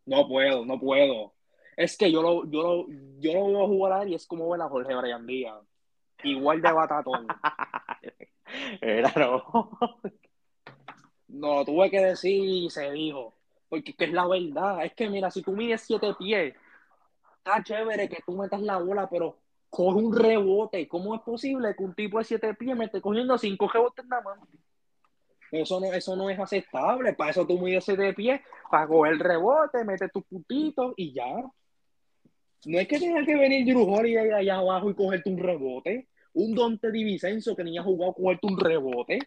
No 0.05 0.27
puedo, 0.27 0.65
no 0.65 0.79
puedo. 0.79 1.33
Es 1.75 1.97
que 1.97 2.11
yo 2.11 2.21
lo, 2.21 2.49
yo 2.49 2.61
lo, 2.61 2.87
yo 3.19 3.33
lo 3.33 3.47
veo 3.47 3.67
jugar 3.67 4.07
y 4.07 4.15
es 4.15 4.25
como 4.27 4.49
ver 4.49 4.61
a 4.61 4.69
Jorge 4.69 4.95
Brian 4.95 5.25
Díaz. 5.25 5.61
Igual 6.23 6.61
de 6.61 6.71
batatón. 6.71 7.27
Era 8.81 9.11
no. 9.17 9.43
No, 11.31 11.63
tuve 11.65 11.89
que 11.89 11.99
decir 11.99 12.43
y 12.43 12.69
se 12.69 12.91
dijo. 12.91 13.33
Porque 13.69 13.95
es 13.97 14.11
la 14.11 14.27
verdad. 14.27 14.83
Es 14.85 14.93
que 14.93 15.09
mira, 15.09 15.31
si 15.31 15.41
tú 15.41 15.53
mides 15.53 15.81
siete 15.81 16.13
pies, 16.17 16.53
está 17.37 17.63
chévere 17.63 18.09
que 18.09 18.21
tú 18.25 18.37
metas 18.37 18.61
la 18.61 18.77
bola, 18.77 19.09
pero 19.09 19.37
coge 19.69 19.97
un 19.97 20.15
rebote. 20.15 20.87
¿Cómo 20.87 21.15
es 21.15 21.21
posible 21.21 21.73
que 21.75 21.83
un 21.83 21.93
tipo 21.93 22.17
de 22.17 22.25
siete 22.25 22.53
pies 22.53 22.75
me 22.75 22.89
cogiendo 23.01 23.37
cinco 23.37 23.67
rebotes 23.67 24.05
nada 24.05 24.21
más? 24.21 24.39
Eso 25.51 25.79
no, 25.79 25.91
eso 25.93 26.15
no 26.15 26.29
es 26.29 26.39
aceptable. 26.39 27.13
Para 27.13 27.31
eso 27.31 27.45
tú 27.47 27.57
mides 27.59 27.85
siete 27.85 28.13
pies, 28.13 28.41
para 28.69 28.87
coger 28.87 29.13
el 29.13 29.19
rebote, 29.19 29.83
meter 29.85 30.11
tus 30.11 30.23
putitos 30.25 30.93
y 30.97 31.13
ya. 31.13 31.43
No 32.65 32.79
es 32.79 32.87
que 32.87 32.99
tenga 32.99 33.25
que 33.25 33.35
venir 33.35 33.65
Drew 33.65 34.05
y 34.05 34.17
allá 34.17 34.57
abajo 34.57 34.89
y 34.89 34.93
cogerte 34.93 35.29
un 35.29 35.39
rebote 35.39 36.07
un 36.33 36.55
Dante 36.55 36.91
Di 36.91 37.03
Vicenzo 37.03 37.55
que 37.55 37.63
ni 37.63 37.77
ha 37.77 37.83
jugado 37.83 38.13
cuarto 38.13 38.47
un 38.47 38.57
rebote. 38.57 39.19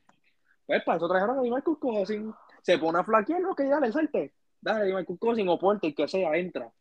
Pues 0.66 0.83
para 0.85 0.96
eso 0.96 1.09
trajeron 1.09 1.38
a 1.38 1.42
Marcus 1.42 1.79
Cousins. 1.79 2.35
Se 2.62 2.79
pone 2.79 2.98
a 2.98 3.05
flaquear 3.05 3.40
lo 3.40 3.55
que 3.55 3.68
ya 3.68 3.81
le 3.81 3.92
salte. 3.92 4.33
Dale, 4.61 4.92
Marcus 4.92 5.18
Cousins 5.18 5.48
o 5.48 5.59
Porter, 5.59 5.94
que 5.94 6.09
sea, 6.09 6.35
entra. 6.37 6.72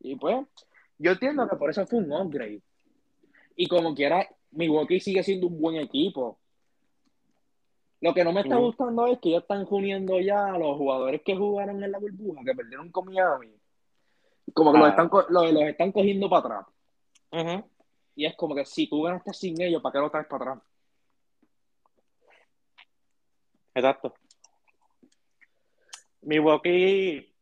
Y 0.00 0.16
pues, 0.16 0.46
yo 0.98 1.12
entiendo 1.12 1.48
que 1.48 1.56
por 1.56 1.70
eso 1.70 1.86
fue 1.86 1.98
un 1.98 2.12
upgrade. 2.12 2.62
Y 3.56 3.68
como 3.68 3.94
quiera, 3.94 4.26
Milwaukee 4.52 5.00
sigue 5.00 5.22
siendo 5.22 5.46
un 5.48 5.60
buen 5.60 5.76
equipo. 5.76 6.38
Lo 8.00 8.12
que 8.12 8.24
no 8.24 8.32
me 8.32 8.42
está 8.42 8.56
gustando 8.56 9.06
es 9.06 9.18
que 9.18 9.30
ya 9.30 9.38
están 9.38 9.66
uniendo 9.70 10.20
ya 10.20 10.46
a 10.52 10.58
los 10.58 10.76
jugadores 10.76 11.22
que 11.24 11.36
jugaron 11.36 11.82
en 11.82 11.90
la 11.90 11.98
burbuja, 11.98 12.42
que 12.44 12.54
perdieron 12.54 12.90
con 12.90 13.06
Miami. 13.06 13.54
Como 14.52 14.72
que 14.72 14.78
los, 14.78 14.88
ah. 14.88 14.90
están, 14.90 15.10
los, 15.30 15.52
los, 15.52 15.62
están 15.62 15.92
cogiendo 15.92 16.28
para 16.28 16.60
atrás. 16.60 17.64
Y 18.14 18.26
es 18.26 18.36
como 18.36 18.54
que 18.54 18.64
si 18.64 18.88
tú 18.88 19.02
ganaste 19.02 19.32
sin 19.32 19.60
ellos, 19.60 19.82
¿para 19.82 19.94
qué 19.94 19.98
lo 20.00 20.10
traes 20.10 20.26
para 20.26 20.52
atrás? 20.52 20.64
Exacto. 23.74 24.14
Milwaukee, 26.22 27.34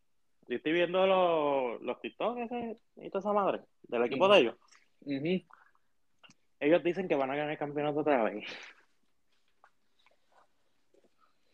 yo 0.49 0.57
estoy 0.57 0.73
viendo 0.73 1.07
los, 1.07 1.81
los 1.83 2.01
TikToks 2.01 2.41
ese, 2.43 2.79
y 2.97 3.11
toda 3.11 3.21
esa 3.21 3.33
madre 3.33 3.61
del 3.83 4.05
equipo 4.05 4.29
de 4.29 4.41
ellos. 4.41 4.57
Ujú. 5.03 5.43
Ellos 6.61 6.83
dicen 6.83 7.09
que 7.09 7.15
van 7.15 7.31
a 7.31 7.37
ganar 7.37 7.53
el 7.53 7.59
campeonato 7.59 8.01
otra 8.01 8.23
vez. 8.25 8.45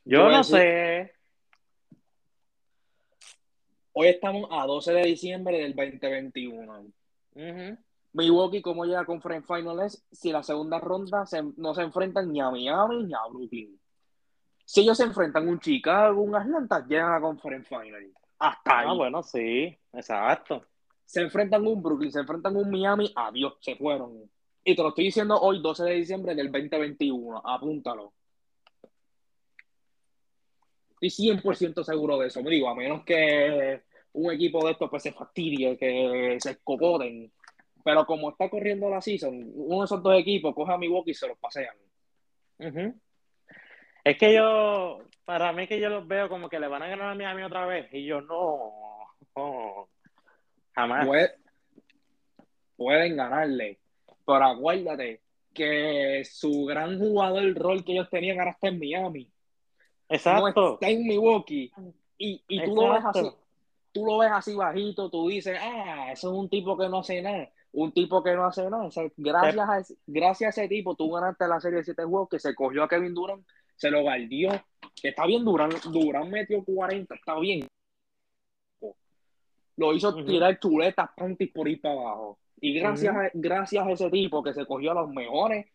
Yo 0.05 0.29
no 0.31 0.39
decir- 0.39 0.57
sé. 0.57 1.13
Hoy 3.93 4.09
estamos 4.09 4.49
a 4.53 4.65
12 4.65 4.93
de 4.93 5.03
diciembre 5.03 5.59
del 5.59 5.75
2021. 5.75 6.81
Ujú. 7.35 7.79
Milwaukee, 8.13 8.63
¿cómo 8.63 8.85
llega 8.85 9.01
a 9.01 9.05
Conference 9.07 9.47
Finals 9.47 10.07
si 10.13 10.31
la 10.33 10.43
segunda 10.43 10.79
ronda 10.79 11.27
se- 11.27 11.43
no 11.57 11.75
se 11.75 11.83
enfrentan 11.83 12.33
ni 12.33 12.41
a 12.41 12.51
Miami 12.51 13.05
ni 13.05 13.13
a 13.15 13.19
Brooklyn? 13.29 13.79
Si 14.69 14.83
ellos 14.83 14.99
se 14.99 15.05
enfrentan 15.05 15.49
un 15.49 15.59
Chicago, 15.59 16.21
un 16.21 16.35
Atlanta, 16.35 16.87
llegan 16.87 17.15
a 17.15 17.21
Conference 17.23 17.67
Finals. 17.67 18.15
Hasta 18.39 18.81
ahí. 18.81 18.87
Ah, 18.87 18.93
bueno, 18.93 19.23
sí, 19.23 19.75
exacto. 19.95 20.63
Se 21.07 21.23
enfrentan 21.23 21.67
un 21.67 21.83
Brooklyn, 21.83 22.13
se 22.13 22.21
enfrentan 22.21 22.55
un 22.55 22.71
Miami, 22.71 23.11
adiós, 23.17 23.55
se 23.63 23.77
fueron. 23.77 24.31
Y 24.63 24.77
te 24.77 24.83
lo 24.83 24.91
estoy 24.91 25.05
diciendo 25.05 25.41
hoy, 25.41 25.63
12 25.63 25.85
de 25.85 25.95
diciembre 25.95 26.35
del 26.35 26.53
2021. 26.53 27.41
Apúntalo. 27.47 28.13
Estoy 31.01 31.09
100% 31.09 31.83
seguro 31.83 32.19
de 32.19 32.27
eso. 32.27 32.43
Me 32.43 32.51
digo, 32.51 32.69
a 32.69 32.75
menos 32.75 33.05
que 33.05 33.83
un 34.13 34.31
equipo 34.31 34.67
de 34.67 34.73
estos 34.73 34.91
pues 34.91 35.03
se 35.03 35.13
fastidie, 35.13 35.79
que 35.79 36.37
se 36.41 36.51
escocoten. 36.51 37.33
Pero 37.83 38.05
como 38.05 38.29
está 38.29 38.51
corriendo 38.51 38.91
la 38.91 39.01
season, 39.01 39.51
uno 39.55 39.79
de 39.79 39.85
esos 39.87 40.03
dos 40.03 40.15
equipos 40.15 40.55
coge 40.55 40.75
a 40.75 40.77
Milwaukee 40.77 41.13
y 41.13 41.15
se 41.15 41.27
los 41.27 41.39
pasean. 41.39 41.75
Ujú. 42.59 43.01
Es 44.11 44.19
que 44.19 44.35
yo, 44.35 45.01
para 45.25 45.53
mí 45.53 45.67
que 45.67 45.79
yo 45.81 45.89
los 45.91 46.07
veo 46.07 46.29
como 46.29 46.49
que 46.49 46.59
le 46.59 46.69
van 46.69 46.83
a 46.83 46.89
ganar 46.89 47.11
a 47.11 47.15
Miami 47.15 47.43
otra 47.43 47.67
vez. 47.67 47.89
Y 47.93 48.05
yo 48.07 48.21
no, 48.21 48.73
no, 49.37 49.89
jamás. 50.75 51.07
Puede- 51.07 51.35
pueden 52.77 53.17
ganarle. 53.17 53.79
Pero 54.27 54.45
acuérdate 54.45 55.21
que 55.55 56.23
su 56.25 56.65
gran 56.65 56.99
jugador, 56.99 57.43
el 57.43 57.55
rol 57.55 57.85
que 57.85 57.93
ellos 57.93 58.09
tenían 58.11 58.39
ahora 58.39 58.53
está 58.53 58.69
en 58.69 58.79
Miami. 58.79 59.25
No 60.09 60.17
Exacto. 60.17 60.75
está 60.75 60.89
en 60.89 61.07
Milwaukee. 61.07 61.73
Y, 62.17 62.43
y 62.49 62.65
tú 62.65 62.75
lo 62.75 62.93
ves 62.93 63.05
así, 63.05 63.31
tú 63.93 64.07
lo 64.07 64.19
ves 64.19 64.31
así 64.33 64.55
bajito, 64.55 65.11
tú 65.11 65.29
dices, 65.29 65.59
ah, 65.61 66.11
eso 66.13 66.31
es 66.33 66.39
un 66.39 66.49
tipo 66.49 66.77
que 66.77 66.89
no 66.89 67.01
hace 67.01 67.21
nada. 67.23 67.49
Un 67.73 67.93
tipo 67.93 68.23
que 68.23 68.35
no 68.35 68.45
hace 68.47 68.63
nada. 68.71 68.85
O 68.85 68.91
sea, 68.91 69.05
gracias, 69.17 69.69
a, 69.69 69.79
ese- 69.79 69.97
gracias 70.07 70.59
a 70.59 70.63
ese 70.63 70.69
tipo, 70.69 70.95
tú 70.95 71.11
ganaste 71.11 71.47
la 71.47 71.61
serie 71.61 71.79
de 71.79 71.85
siete 71.85 72.05
juegos 72.05 72.29
que 72.31 72.39
se 72.39 72.55
cogió 72.55 72.83
a 72.85 72.89
Kevin 72.89 73.15
Durant, 73.15 73.47
se 73.79 73.91
lo 73.91 74.03
guardió. 74.03 74.51
Está 75.03 75.25
bien, 75.27 75.45
Durant, 75.45 75.83
Durant 75.85 76.31
metió 76.31 76.63
40, 76.63 77.15
está 77.15 77.39
bien. 77.39 77.67
Lo 79.77 79.95
hizo 79.95 80.13
tirar 80.25 80.59
chuletas, 80.59 81.09
panties 81.17 81.53
por 81.53 81.69
ir 81.69 81.81
para 81.81 81.95
abajo. 81.95 82.39
Y 82.61 82.75
gracias, 82.75 83.15
a, 83.15 83.31
gracias 83.33 83.87
a 83.87 83.91
ese 83.93 84.11
tipo 84.11 84.43
que 84.43 84.53
se 84.53 84.67
cogió 84.67 84.91
a 84.91 84.95
los 84.95 85.11
mejores 85.11 85.67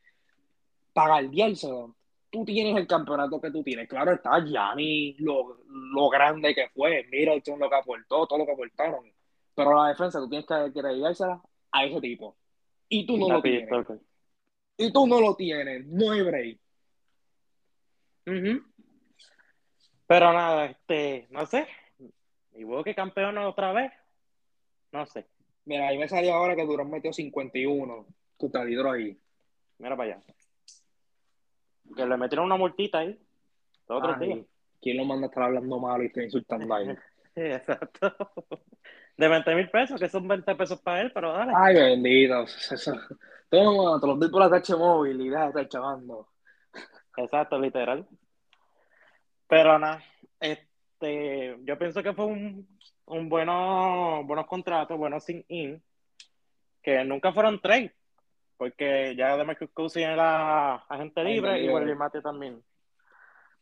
para 0.91 1.21
guardiárselo, 1.21 1.95
tú 2.29 2.43
tienes 2.43 2.75
el 2.75 2.85
campeonato 2.85 3.39
que 3.39 3.49
tú 3.49 3.63
tienes. 3.63 3.87
Claro 3.87 4.11
está, 4.11 4.43
Gianni, 4.43 5.15
lo, 5.19 5.59
lo 5.67 6.09
grande 6.09 6.53
que 6.53 6.67
fue, 6.75 7.07
Middleton, 7.09 7.59
lo 7.59 7.69
que 7.69 7.75
aportó, 7.75 8.27
todo 8.27 8.39
lo 8.39 8.45
que 8.45 8.51
aportaron. 8.51 9.05
Pero 9.55 9.73
la 9.73 9.89
defensa 9.89 10.19
tú 10.19 10.27
tienes 10.27 10.45
que, 10.45 10.81
regársela 10.81 11.41
a 11.71 11.85
ese 11.85 12.01
tipo. 12.01 12.35
Y 12.89 13.05
tú 13.05 13.17
no 13.17 13.29
lo 13.29 13.41
tienes. 13.41 13.69
Y 14.77 14.91
tú 14.91 15.07
no 15.07 15.21
lo 15.21 15.35
tienes. 15.35 15.85
No 15.87 16.11
hay 16.11 16.21
break. 16.21 16.62
Ujú. 18.25 18.63
Pero 20.07 20.33
nada, 20.33 20.65
este, 20.65 21.27
no 21.31 21.45
sé. 21.45 21.67
Y 22.55 22.65
que 22.83 22.95
campeón 22.95 23.37
otra 23.39 23.73
vez. 23.73 23.91
No 24.91 25.05
sé. 25.05 25.27
Mira, 25.65 25.87
ahí 25.87 25.97
me 25.97 26.07
salió 26.07 26.33
ahora 26.33 26.55
que 26.55 26.65
Durán 26.65 26.89
metió 26.89 27.11
51. 27.11 28.05
Tu 28.37 28.49
talidro 28.49 28.91
ahí. 28.91 29.17
Mira 29.79 29.97
para 29.97 30.13
allá. 30.13 30.23
Que 31.95 32.05
le 32.05 32.17
metieron 32.17 32.45
una 32.45 32.57
multita 32.57 32.99
ahí. 32.99 33.19
Los 33.87 33.97
otros 33.97 34.17
Ay, 34.19 34.27
días. 34.27 34.45
¿Quién 34.81 34.97
lo 34.97 35.05
manda 35.05 35.27
a 35.27 35.29
estar 35.29 35.43
hablando 35.43 35.79
malo 35.79 36.03
y 36.03 36.07
está 36.07 36.23
insultando 36.23 36.73
ahí? 36.73 36.87
Sí, 37.33 37.41
exacto. 37.41 38.15
De 39.17 39.27
20 39.27 39.55
mil 39.55 39.69
pesos, 39.69 39.99
que 39.99 40.09
son 40.09 40.27
20 40.27 40.55
pesos 40.55 40.81
para 40.81 41.01
él, 41.01 41.11
pero 41.13 41.31
dale. 41.31 41.53
Ay, 41.55 41.75
bendito. 41.75 42.43
Eso. 42.43 42.93
Toma, 43.49 43.99
te 43.99 44.07
los 44.07 44.19
doy 44.19 44.29
por 44.29 44.41
la 44.41 44.49
tacha 44.49 44.75
móvil 44.75 45.21
y 45.21 45.29
deja 45.29 45.43
de 45.43 45.49
estar 45.49 45.69
chavando. 45.69 46.27
Exacto, 47.17 47.59
literal. 47.59 48.07
Pero 49.47 49.77
nada, 49.77 50.03
este, 50.39 51.57
yo 51.63 51.77
pienso 51.77 52.01
que 52.01 52.13
fue 52.13 52.25
un, 52.25 52.67
un 53.05 53.29
bueno, 53.29 54.23
buenos 54.23 54.47
contratos, 54.47 54.97
buenos 54.97 55.23
sin-in, 55.23 55.83
que 56.81 57.03
nunca 57.03 57.31
fueron 57.33 57.61
trade, 57.61 57.93
porque 58.57 59.15
ya 59.15 59.37
de 59.37 59.43
Marcus 59.43 59.69
Cousins 59.71 60.07
era 60.07 60.75
agente 60.75 61.23
libre 61.23 61.57
y 61.57 61.61
libre. 61.61 61.75
Wesley 61.75 61.95
Matthews 61.95 62.23
también. 62.23 62.63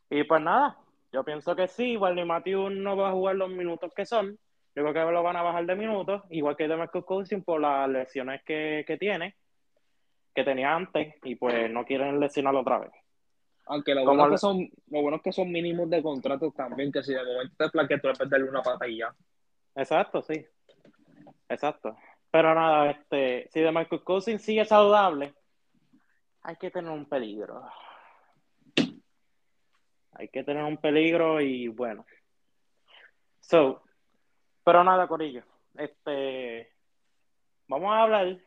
Y 0.08 0.24
pues 0.24 0.40
nada, 0.40 0.78
yo 1.12 1.24
pienso 1.24 1.54
que 1.54 1.68
sí, 1.68 1.96
Wesley 1.96 2.24
Matthews 2.24 2.72
no 2.72 2.96
va 2.96 3.10
a 3.10 3.12
jugar 3.12 3.36
los 3.36 3.50
minutos 3.50 3.92
que 3.94 4.06
son, 4.06 4.38
yo 4.74 4.82
creo 4.82 4.94
que 4.94 5.12
lo 5.12 5.22
van 5.22 5.36
a 5.36 5.42
bajar 5.42 5.66
de 5.66 5.74
minutos, 5.74 6.22
igual 6.30 6.56
que 6.56 6.68
de 6.68 6.76
Marcus 6.76 7.04
Cousins 7.04 7.44
por 7.44 7.60
las 7.60 7.88
lesiones 7.88 8.42
que, 8.44 8.84
que 8.86 8.96
tiene, 8.96 9.36
que 10.34 10.44
tenía 10.44 10.74
antes, 10.74 11.14
y 11.24 11.34
pues 11.34 11.70
no 11.70 11.84
quieren 11.84 12.18
lesionarlo 12.18 12.60
otra 12.60 12.78
vez. 12.78 12.92
Aunque 13.66 13.94
lo 13.94 14.04
bueno, 14.04 14.30
que 14.30 14.38
son, 14.38 14.68
lo 14.88 15.02
bueno 15.02 15.16
es 15.18 15.22
que 15.22 15.32
son 15.32 15.50
mínimos 15.50 15.88
de 15.88 16.02
contratos 16.02 16.54
también, 16.54 16.90
que 16.90 17.02
si 17.02 17.12
de 17.12 17.24
momento 17.24 17.54
te 17.56 17.70
plaqueas, 17.70 18.02
tú 18.02 18.08
perderle 18.18 18.48
una 18.48 18.62
pata 18.62 18.88
y 18.88 18.98
ya. 18.98 19.14
Exacto, 19.74 20.22
sí. 20.22 20.44
Exacto. 21.48 21.96
Pero 22.30 22.54
nada, 22.54 22.90
este, 22.90 23.48
si 23.50 23.60
de 23.60 23.70
Marcus 23.70 24.02
Cousins 24.02 24.42
sigue 24.42 24.64
saludable, 24.64 25.34
hay 26.42 26.56
que 26.56 26.70
tener 26.70 26.90
un 26.90 27.06
peligro. 27.06 27.62
Hay 30.12 30.28
que 30.28 30.42
tener 30.42 30.64
un 30.64 30.76
peligro 30.78 31.40
y 31.40 31.68
bueno. 31.68 32.04
So, 33.40 33.82
pero 34.64 34.82
nada, 34.84 35.06
Corillo. 35.06 35.42
Este, 35.74 36.72
vamos 37.68 37.92
a 37.92 38.02
hablar 38.02 38.38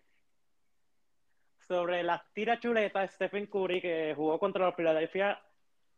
sobre 1.67 2.03
las 2.03 2.21
tiras 2.33 2.59
chuletas 2.59 3.13
Stephen 3.13 3.47
Curry 3.47 3.81
que 3.81 4.13
jugó 4.15 4.37
contra 4.39 4.65
los 4.65 4.75
Philadelphia 4.75 5.41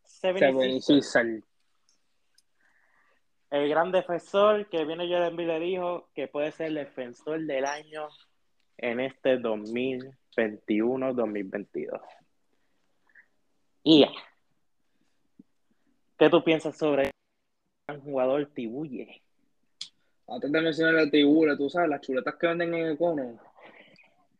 76ers. 0.03 0.81
76 0.81 1.43
El 3.49 3.69
gran 3.69 3.91
defensor 3.91 4.67
que 4.69 4.85
viene 4.85 5.07
Joel 5.07 5.29
Embiid 5.29 5.47
le 5.47 5.59
dijo 5.59 6.09
que 6.13 6.27
puede 6.27 6.51
ser 6.51 6.67
el 6.67 6.75
defensor 6.75 7.41
del 7.41 7.65
año 7.65 8.07
en 8.77 8.99
este 8.99 9.39
2021-2022. 9.39 11.99
Y 13.83 14.01
ya. 14.01 14.11
¿Qué 16.17 16.29
tú 16.29 16.43
piensas 16.43 16.77
sobre 16.77 17.11
el 17.87 18.01
jugador 18.01 18.45
Tibuye? 18.53 19.23
Antes 20.29 20.51
de 20.51 20.61
mencionar 20.61 20.95
el 20.95 21.09
tibule, 21.09 21.55
tú 21.55 21.69
sabes, 21.69 21.89
las 21.89 22.01
chuletas 22.01 22.35
que 22.35 22.47
venden 22.47 22.73
en 22.73 22.91
Econo. 22.91 23.39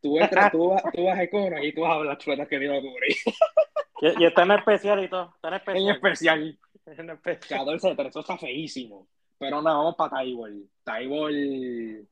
Tú 0.02 0.20
entras, 0.20 0.52
tú 0.52 0.70
vas, 0.70 0.84
tú 0.94 1.04
vas 1.06 1.18
a 1.18 1.24
Econo 1.24 1.64
y 1.64 1.74
tú 1.74 1.82
vas 1.82 1.98
a 2.00 2.04
las 2.04 2.18
chuletas 2.20 2.48
que 2.48 2.58
viene 2.60 2.78
a 2.78 2.82
cubrir. 2.82 3.16
Y, 4.02 4.24
y 4.24 4.26
está 4.28 4.44
en 4.44 4.52
especial 4.52 5.04
y 5.04 5.10
todo. 5.10 5.34
Está 5.36 5.48
en 5.48 5.54
En 5.78 5.90
especial. 5.90 6.60
especial, 6.84 7.00
En 7.00 7.10
especial. 7.10 7.60
14 7.62 7.96
pero 7.96 8.10
eso 8.10 8.20
está 8.20 8.38
feísimo. 8.38 9.08
Pero 9.40 9.62
nada, 9.62 9.78
vamos 9.78 9.96
para 9.96 10.12
Taibol. 10.18 10.70
Taibol, 10.84 12.08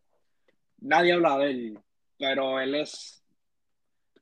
nadie 0.79 1.13
habla 1.13 1.37
de 1.39 1.49
él, 1.51 1.79
pero 2.17 2.59
él 2.59 2.75
es 2.75 3.23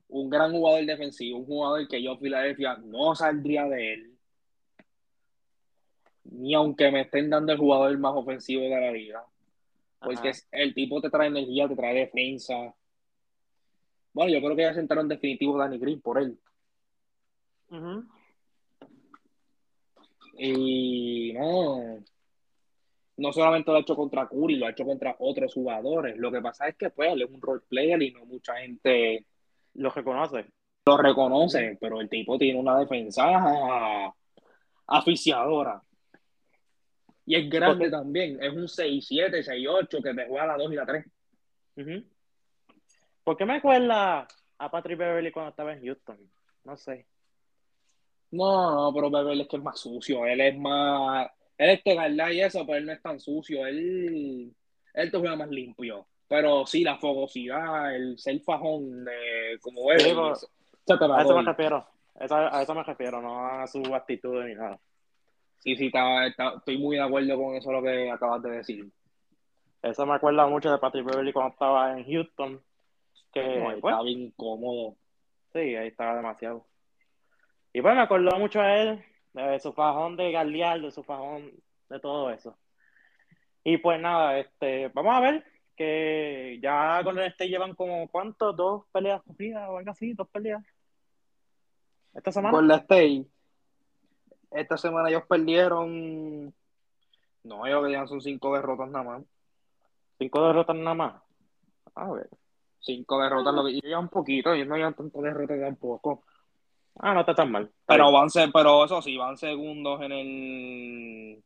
un 0.10 0.30
gran 0.30 0.52
jugador 0.52 0.86
defensivo, 0.86 1.40
un 1.40 1.46
jugador 1.46 1.88
que 1.88 2.02
yo, 2.04 2.18
Filadelfia, 2.18 2.78
no 2.84 3.16
saldría 3.16 3.66
de 3.66 3.94
él. 3.94 4.10
Ni 6.26 6.54
aunque 6.54 6.92
me 6.92 7.02
estén 7.02 7.30
dando 7.30 7.52
el 7.52 7.58
jugador 7.60 7.98
más 7.98 8.14
ofensivo 8.16 8.64
de 8.64 8.70
la 8.70 8.92
liga. 8.92 9.24
Porque 10.00 10.30
Ajá. 10.30 10.40
el 10.52 10.74
tipo 10.74 11.02
te 11.02 11.10
trae 11.10 11.28
energía, 11.28 11.68
te 11.68 11.76
trae 11.76 11.94
defensa. 11.94 12.74
Bueno, 14.14 14.32
yo 14.32 14.40
creo 14.40 14.56
que 14.56 14.62
ya 14.62 14.74
sentaron 14.74 15.08
definitivo 15.08 15.58
Danny 15.58 15.80
Green 15.80 16.02
por 16.02 16.20
él. 16.20 16.40
Y 20.38 21.34
no, 21.34 22.04
no 23.18 23.34
solamente 23.34 23.72
lo 23.72 23.78
ha 23.78 23.82
hecho 23.82 23.96
contra 23.96 24.28
Curry, 24.28 24.56
lo 24.56 24.68
ha 24.68 24.72
hecho 24.72 24.86
contra 24.86 25.16
otros 25.20 25.54
jugadores. 25.54 26.18
Lo 26.18 26.32
que 26.32 26.42
pasa 26.42 26.68
es 26.68 26.76
que 26.76 26.90
pues 26.90 27.12
él 27.12 27.24
es 27.24 27.30
un 27.30 27.42
role 27.42 27.62
player 27.68 28.02
y 28.02 28.12
no 28.12 28.26
mucha 28.26 28.58
gente 28.58 29.26
Lo 29.76 29.90
reconoce. 29.90 30.46
lo 30.86 30.98
reconoce, 30.98 31.78
pero 31.80 32.02
el 32.02 32.10
tipo 32.10 32.38
tiene 32.38 32.60
una 32.60 32.78
defensa 32.78 34.14
aficiadora. 34.88 35.82
Y 37.26 37.36
es 37.36 37.50
grande 37.50 37.90
también, 37.90 38.38
es 38.44 38.52
un 38.52 38.68
6'7, 38.68 39.42
6'8 39.44 40.04
que 40.04 40.14
te 40.14 40.28
juega 40.28 40.46
la 40.46 40.58
2 40.58 40.74
y 40.74 40.76
la 40.76 40.86
3. 40.86 41.06
Ujú. 41.78 42.04
¿Por 43.24 43.38
qué 43.38 43.46
me 43.46 43.56
acuerda 43.58 44.28
a 44.58 44.72
Patrick 44.72 44.98
Beverly 44.98 45.32
cuando 45.32 45.52
estaba 45.52 45.74
en 45.74 45.84
Houston? 45.84 46.18
No 46.66 46.76
sé. 46.78 47.06
No, 48.32 48.74
no, 48.76 48.94
pero 48.94 49.10
Beverly 49.12 49.42
es 49.44 49.48
que 49.48 49.58
es 49.58 49.64
más 49.64 49.80
sucio. 49.80 50.26
Él 50.26 50.42
es 50.42 50.58
más. 50.58 51.30
Él 51.58 51.70
es 51.70 51.84
tegarla 51.84 52.34
y 52.34 52.42
eso, 52.42 52.66
pero 52.66 52.80
él 52.80 52.86
no 52.86 52.92
es 52.94 53.02
tan 53.02 53.20
sucio. 53.20 53.66
Él, 53.66 54.52
él 54.94 55.12
te 55.12 55.18
juega 55.18 55.36
más 55.36 55.50
limpio. 55.50 56.08
Pero 56.28 56.66
sí, 56.66 56.84
la 56.84 56.98
fogosidad, 56.98 57.96
el 57.96 58.18
ser 58.18 58.40
fajón 58.42 59.06
de 59.06 59.60
como. 59.62 59.82
Sí, 59.98 60.06
pero- 60.10 60.34
eso, 60.34 60.50
A 60.86 61.22
eso 61.22 61.36
me 61.38 61.44
refiero. 61.44 61.88
Eso- 62.20 62.36
a 62.36 62.62
eso 62.62 62.76
me 62.76 62.84
refiero, 62.84 63.22
no 63.22 63.46
a 63.46 63.68
su 63.68 63.80
actitud 63.94 64.44
ni 64.44 64.56
nada. 64.56 64.80
Sí, 65.60 65.76
sí, 65.76 65.86
está- 65.88 66.28
está- 66.28 66.56
estoy 66.58 66.78
muy 66.78 66.98
de 66.98 67.04
acuerdo 67.04 67.38
con 67.38 67.56
eso 67.56 67.72
lo 67.72 67.82
que 67.82 68.10
acabas 68.12 68.42
de 68.44 68.52
decir. 68.52 68.86
Eso 69.82 70.06
me 70.06 70.16
acuerda 70.16 70.46
mucho 70.48 70.72
de 70.72 70.78
Patrick 70.78 71.06
Beverly 71.06 71.32
cuando 71.34 71.54
estaba 71.54 71.98
en 71.98 72.06
Houston. 72.06 72.62
Que, 73.34 73.60
No, 73.60 73.80
pues, 73.80 73.94
está 73.94 74.04
bien 74.04 74.32
cómodo. 74.38 74.96
sí, 75.52 75.76
ahí 75.76 75.88
estaba 75.88 76.16
demasiado. 76.16 76.66
Y 77.74 77.82
pues 77.82 77.96
me 77.96 78.02
acordó 78.02 78.38
mucho 78.38 78.62
a 78.62 78.76
él, 78.78 79.04
de 79.34 79.60
su 79.60 79.74
fajón 79.74 80.16
de 80.16 80.32
Galeal, 80.32 80.84
de 80.84 80.92
su 80.92 81.04
fajón 81.04 81.52
de 81.90 82.00
todo 82.00 82.30
eso. 82.30 82.56
Y 83.64 83.78
pues 83.78 84.00
nada, 84.00 84.38
este, 84.38 84.90
vamos 84.90 85.16
a 85.16 85.20
ver 85.22 85.46
que 85.76 86.60
ya 86.62 87.02
con 87.04 87.18
este 87.20 87.48
llevan 87.48 87.74
como, 87.76 88.08
¿cuánto? 88.10 88.54
¿Dos 88.54 88.86
peleas 88.92 89.22
corridas 89.24 89.68
o 89.70 89.78
algo 89.78 89.92
así? 89.92 90.14
¿Dos 90.14 90.30
peleas? 90.30 90.64
¿Esta 92.14 92.32
semana? 92.32 92.56
Golden 92.56 92.80
State. 92.80 93.26
Esta 94.52 94.78
semana 94.78 95.10
ellos 95.10 95.24
perdieron. 95.28 96.54
No, 97.44 97.66
ellos 97.66 97.86
que 97.86 97.92
ya 97.92 98.06
son 98.06 98.22
cinco 98.22 98.54
derrotas 98.54 98.90
nada 98.90 99.04
más. 99.04 99.24
Cinco 100.20 100.46
derrotas 100.46 100.76
nada 100.76 100.94
más. 100.94 101.24
A 101.96 102.12
ver. 102.12 102.30
Cinco 102.84 103.22
derrotas, 103.22 103.54
lo 103.54 103.64
que 103.64 103.72
ellos 103.72 103.84
llevan 103.84 104.10
poquito, 104.10 104.54
ellos 104.54 104.68
no 104.68 104.76
llevan 104.76 104.94
tantas 104.94 105.22
derrotas 105.22 105.60
tampoco. 105.60 106.24
Ah, 107.00 107.14
no 107.14 107.22
está 107.22 107.34
tan 107.34 107.52
mal. 107.52 107.72
Pero 107.88 108.12
van 108.12 108.28
pero 108.54 108.86
eso 108.86 109.02
sí, 109.02 109.18
van 109.18 109.38
segundos 109.38 110.02
en 110.02 110.12
el 110.12 111.44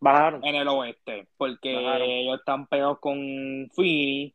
Bajaron. 0.00 0.44
en 0.44 0.54
el 0.56 0.68
oeste, 0.68 1.28
porque 1.36 1.74
Bajaron. 1.74 2.10
ellos 2.10 2.38
están 2.40 2.66
pegados 2.66 2.98
con 2.98 3.16
Fini 3.74 4.32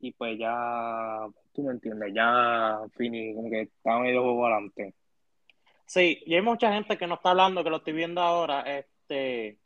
y 0.00 0.12
pues 0.12 0.38
ya, 0.38 1.26
tú 1.52 1.62
me 1.62 1.72
entiendes, 1.72 2.12
ya 2.14 2.78
Fini 2.96 3.34
como 3.34 3.50
que 3.50 3.62
está 3.62 3.98
medio 3.98 4.22
juego 4.22 4.46
adelante. 4.46 4.94
Sí, 5.86 6.22
y 6.24 6.34
hay 6.34 6.42
mucha 6.42 6.72
gente 6.72 6.96
que 6.96 7.06
no 7.06 7.14
está 7.14 7.30
hablando, 7.30 7.62
que 7.62 7.70
lo 7.70 7.76
estoy 7.76 7.92
viendo 7.92 8.20
ahora. 8.20 8.62
Este. 8.62 9.58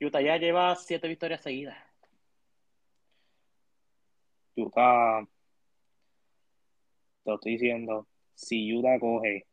Utah 0.00 0.20
ya 0.20 0.36
lleva 0.36 0.76
siete 0.76 1.08
victorias 1.08 1.42
seguidas. 1.42 1.76
Utah, 4.56 5.24
te 7.22 7.30
lo 7.30 7.34
estoy 7.36 7.52
diciendo, 7.52 8.06
si 8.34 8.74
Utah 8.76 8.98
coge, 8.98 9.46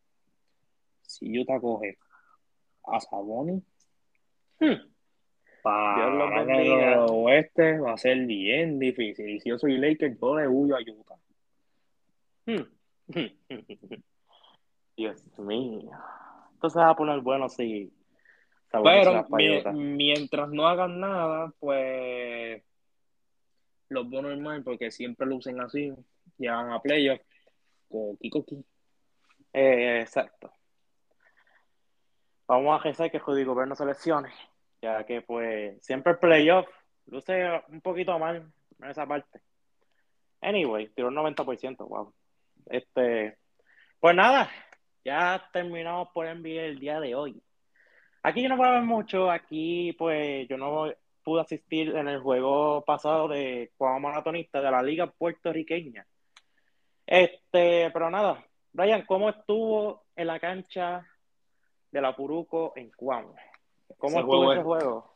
si 1.02 1.40
Utah 1.40 1.60
coge 1.60 1.98
a 2.84 3.00
Sabonis 3.00 3.64
Hmm. 4.62 4.78
Para 5.64 6.44
el 6.44 7.10
oeste 7.10 7.80
va 7.80 7.94
a 7.94 7.98
ser 7.98 8.26
bien 8.26 8.78
difícil. 8.78 9.28
Y 9.30 9.40
si 9.40 9.50
yo 9.50 9.58
soy 9.58 9.78
Lakers, 9.78 10.20
yo 10.20 10.38
le 10.38 10.48
huyo 10.48 10.76
a 10.76 10.80
Utah. 10.80 11.18
Hmm. 12.46 12.68
Dios 14.98 15.40
mío. 15.40 15.92
Entonces 16.54 16.80
va 16.80 16.90
a 16.92 16.96
poner 16.96 17.22
bueno 17.22 17.50
si. 17.50 17.92
Se 18.72 18.78
Pero 18.82 19.28
mientras 19.74 20.50
no 20.50 20.68
hagan 20.68 21.00
nada, 21.00 21.52
pues 21.60 22.64
los 23.92 24.10
veo 24.10 24.22
normal 24.22 24.64
porque 24.64 24.90
siempre 24.90 25.28
lucen 25.28 25.60
así. 25.60 25.94
Llegan 26.38 26.72
a 26.72 26.82
playoffs. 26.82 27.26
Coqui, 27.90 28.30
coqui. 28.30 28.66
Eh, 29.54 30.00
exacto. 30.02 30.52
Vamos 32.48 32.80
a 32.80 32.84
rezar 32.84 33.12
que 33.12 33.20
Judy 33.20 33.44
Gobert 33.44 33.70
no 33.70 33.76
se 33.76 33.86
ya 34.82 35.06
que 35.06 35.22
pues 35.22 35.84
siempre 35.86 36.14
el 36.14 36.20
playoff 36.20 36.68
luce 37.06 37.62
un 37.70 37.82
poquito 37.82 38.18
mal 38.18 38.52
en 38.82 38.90
esa 38.90 39.06
parte. 39.06 39.42
Anyway, 40.42 40.88
tiró 40.90 41.10
un 41.10 41.16
90%, 41.16 41.88
wow. 41.88 42.14
Este, 42.66 43.38
pues 44.00 44.16
nada, 44.16 44.50
ya 45.06 45.50
terminamos 45.54 46.10
por 46.14 46.26
NBA 46.26 46.64
el 46.64 46.80
día 46.80 47.00
de 47.00 47.14
hoy. 47.14 47.42
Aquí 48.24 48.42
yo 48.42 48.50
no 48.50 48.58
puedo 48.58 48.72
ver 48.72 48.84
mucho, 48.84 49.30
aquí 49.30 49.94
pues 49.94 50.48
yo 50.48 50.58
no 50.58 50.92
pude 51.24 51.42
asistir 51.42 51.96
en 51.96 52.08
el 52.08 52.20
juego 52.20 52.84
pasado 52.86 53.28
de 53.28 53.72
Cuamo 53.78 54.00
Maratonista 54.10 54.62
de 54.62 54.72
la 54.72 54.82
Liga 54.84 55.08
Puertorriqueña. 55.12 56.06
Este, 57.06 57.90
pero 57.92 58.10
nada, 58.10 58.46
Brian, 58.72 59.04
¿cómo 59.06 59.30
estuvo 59.30 60.04
en 60.16 60.28
la 60.28 60.40
cancha 60.40 61.06
de 61.92 62.02
la 62.02 62.16
Puruco 62.16 62.74
en 62.76 62.92
Cuamo? 62.92 63.36
¿Cómo 63.98 64.12
Ese 64.12 64.20
estuvo 64.20 64.38
juego 64.38 64.52
ese 64.52 64.60
es- 64.60 64.66
juego? 64.66 65.14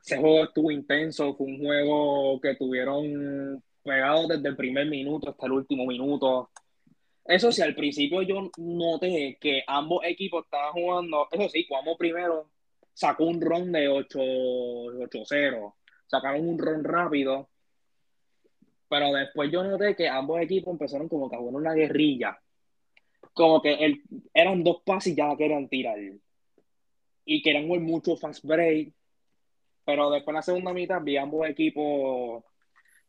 Ese 0.00 0.18
juego 0.18 0.44
estuvo 0.44 0.70
intenso, 0.70 1.34
fue 1.34 1.46
un 1.46 1.58
juego 1.58 2.40
que 2.40 2.54
tuvieron 2.56 3.62
pegados 3.82 4.28
desde 4.28 4.48
el 4.48 4.56
primer 4.56 4.86
minuto 4.86 5.30
hasta 5.30 5.46
el 5.46 5.52
último 5.52 5.86
minuto. 5.86 6.50
Eso 7.24 7.50
sí, 7.50 7.62
al 7.62 7.74
principio 7.74 8.20
yo 8.22 8.50
noté 8.58 9.38
que 9.40 9.62
ambos 9.66 10.04
equipos 10.04 10.44
estaban 10.44 10.72
jugando, 10.72 11.26
eso 11.32 11.48
sí, 11.48 11.66
Cuamo 11.66 11.96
primero 11.96 12.50
sacó 12.94 13.24
un 13.24 13.40
ron 13.40 13.72
de 13.72 13.88
8 13.88 14.18
8-0, 14.18 15.74
sacaron 16.06 16.48
un 16.48 16.58
ron 16.58 16.84
rápido, 16.84 17.50
pero 18.88 19.12
después 19.12 19.50
yo 19.50 19.64
noté 19.64 19.96
que 19.96 20.08
ambos 20.08 20.40
equipos 20.40 20.72
empezaron 20.72 21.08
como 21.08 21.28
que 21.28 21.36
a 21.36 21.38
jugar 21.40 21.54
una 21.56 21.74
guerrilla, 21.74 22.38
como 23.32 23.60
que 23.60 23.74
el, 23.74 24.02
eran 24.32 24.62
dos 24.62 24.82
pases 24.84 25.12
y 25.12 25.16
ya 25.16 25.26
la 25.26 25.36
querían 25.36 25.68
tirar, 25.68 25.98
y 27.24 27.42
querían 27.42 27.66
jugar 27.66 27.82
mucho 27.82 28.16
fast 28.16 28.44
break, 28.44 28.92
pero 29.84 30.10
después 30.10 30.32
en 30.32 30.36
la 30.36 30.42
segunda 30.42 30.72
mitad 30.72 31.02
vi 31.02 31.16
ambos 31.16 31.48
equipos, 31.48 32.44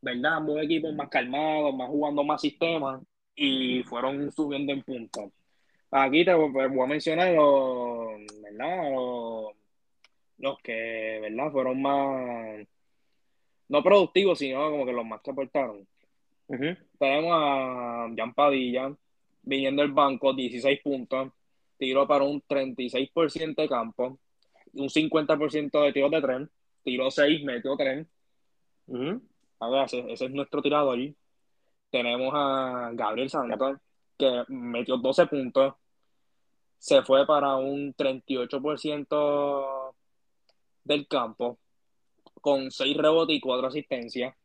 ¿verdad? 0.01 0.37
Ambos 0.37 0.61
equipos 0.63 0.93
más 0.93 1.09
calmados, 1.09 1.75
más 1.75 1.89
jugando 1.89 2.23
más 2.23 2.41
sistemas 2.41 3.01
y 3.35 3.83
fueron 3.83 4.31
subiendo 4.31 4.73
en 4.73 4.83
puntos. 4.83 5.31
Aquí 5.91 6.25
te 6.25 6.33
voy 6.33 6.51
a 6.63 6.87
mencionar 6.87 7.33
los, 7.33 8.19
¿verdad? 8.41 9.55
Los 10.37 10.59
que, 10.59 11.19
¿verdad? 11.21 11.51
Fueron 11.51 11.81
más, 11.81 12.67
no 13.69 13.83
productivos, 13.83 14.39
sino 14.39 14.69
como 14.69 14.85
que 14.85 14.93
los 14.93 15.05
más 15.05 15.21
que 15.21 15.31
aportaron. 15.31 15.87
Tenemos 16.47 17.31
a 17.33 18.07
Jan 18.15 18.33
Padilla, 18.33 18.95
viniendo 19.41 19.81
del 19.81 19.91
banco, 19.91 20.33
16 20.33 20.79
puntos, 20.81 21.31
tiró 21.77 22.07
para 22.07 22.23
un 22.23 22.41
36% 22.41 23.61
de 23.61 23.69
campo, 23.69 24.19
un 24.73 24.89
50% 24.89 25.81
de 25.81 25.93
tiros 25.93 26.11
de 26.11 26.21
tren, 26.21 26.49
tiró 26.83 27.09
6, 27.09 27.43
metió 27.43 27.75
3. 27.75 28.05
Ujú. 28.87 29.21
A 29.59 29.69
ver, 29.69 29.85
ese, 29.85 30.11
ese 30.11 30.25
es 30.25 30.31
nuestro 30.31 30.61
tirador. 30.61 30.99
Tenemos 31.89 32.31
a 32.35 32.91
Gabriel 32.93 33.29
Santos, 33.29 33.77
que 34.17 34.43
metió 34.49 34.97
12 34.97 35.27
puntos, 35.27 35.73
se 36.77 37.01
fue 37.01 37.25
para 37.25 37.55
un 37.55 37.93
38% 37.95 39.84
del 40.85 41.07
campo, 41.07 41.59
con 42.39 42.71
6 42.71 42.95
rebotes 42.95 43.35
y 43.35 43.41
4 43.41 43.67
asistencias. 43.67 44.35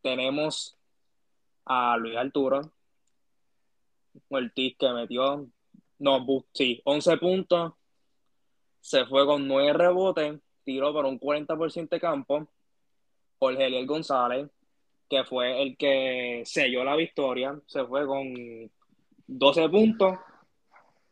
Tenemos 0.00 0.78
a 1.66 1.96
Luis 1.98 2.16
Arturo 2.16 2.72
Ortiz, 4.28 4.76
que 4.78 4.92
metió, 4.92 5.48
no, 5.98 6.26
sí, 6.52 6.80
11 6.84 7.16
puntos, 7.18 7.72
se 8.80 9.04
fue 9.06 9.26
con 9.26 9.46
9 9.46 9.72
rebotes, 9.72 10.40
tiró 10.64 10.94
para 10.94 11.08
un 11.08 11.20
40% 11.20 11.88
de 11.88 12.00
campo. 12.00 12.48
Jorge 13.38 13.66
Eliel 13.66 13.86
González, 13.86 14.50
que 15.08 15.24
fue 15.24 15.62
el 15.62 15.76
que 15.76 16.42
selló 16.44 16.84
la 16.84 16.96
victoria, 16.96 17.60
se 17.66 17.84
fue 17.84 18.06
con 18.06 18.34
12 19.26 19.68
puntos, 19.68 20.18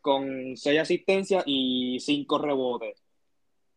con 0.01 0.57
6 0.57 0.79
asistencias 0.79 1.43
y 1.45 1.99
5 1.99 2.37
rebotes. 2.39 3.06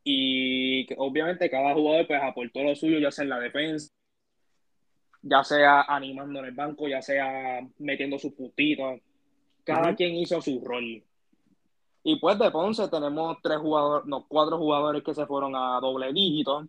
Y 0.03 0.87
obviamente 0.97 1.51
cada 1.51 1.75
jugador 1.75 2.07
pues 2.07 2.23
aportó 2.23 2.63
lo 2.63 2.75
suyo, 2.75 2.99
ya 2.99 3.11
sea 3.11 3.25
en 3.25 3.31
la 3.31 3.41
defensa, 3.41 3.93
ya 5.23 5.45
sea 5.45 5.83
animando 5.83 6.41
en 6.41 6.47
el 6.47 6.53
banco, 6.53 6.89
ya 6.89 7.03
sea 7.03 7.61
metiendo 7.79 8.19
sus 8.19 8.33
puntitos. 8.33 9.01
Cada 9.65 9.95
quien 9.95 10.15
hizo 10.15 10.41
su 10.41 10.61
rol. 10.65 11.03
Y 12.03 12.17
pues 12.19 12.39
de 12.39 12.51
Ponce 12.51 12.89
tenemos 12.89 13.37
tres 13.43 13.59
jugadores, 13.59 14.07
no, 14.07 14.27
cuatro 14.27 14.57
jugadores 14.57 15.03
que 15.03 15.15
se 15.15 15.27
fueron 15.27 15.55
a 15.55 15.79
doble 15.81 16.13
dígito, 16.13 16.67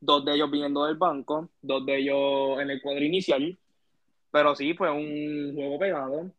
dos 0.00 0.24
de 0.24 0.34
ellos 0.34 0.50
viniendo 0.50 0.84
del 0.84 0.96
banco, 0.96 1.48
dos 1.60 1.84
de 1.84 1.98
ellos 1.98 2.60
en 2.60 2.70
el 2.70 2.80
cuadro 2.80 3.04
inicial. 3.04 3.58
Pero 4.30 4.54
sí, 4.54 4.72
fue 4.74 4.90
un 4.90 5.52
juego 5.54 5.78
pegado, 5.78 6.30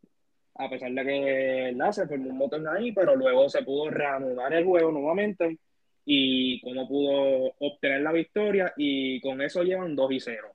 a 0.54 0.68
pesar 0.70 0.90
de 0.92 1.04
que 1.04 1.74
¿verdad? 1.74 1.92
se 1.92 2.08
formó 2.08 2.30
un 2.30 2.38
botón 2.38 2.66
ahí, 2.66 2.92
pero 2.92 3.14
luego 3.14 3.48
se 3.48 3.62
pudo 3.62 3.90
reanudar 3.90 4.52
el 4.54 4.64
juego 4.64 4.90
nuevamente 4.90 5.58
y 6.04 6.60
cómo 6.60 6.86
pudo 6.88 7.54
obtener 7.60 8.00
la 8.02 8.12
victoria 8.12 8.72
y 8.76 9.20
con 9.20 9.40
eso 9.40 9.62
llevan 9.62 9.96
2 9.96 10.12
y 10.12 10.20
0. 10.20 10.48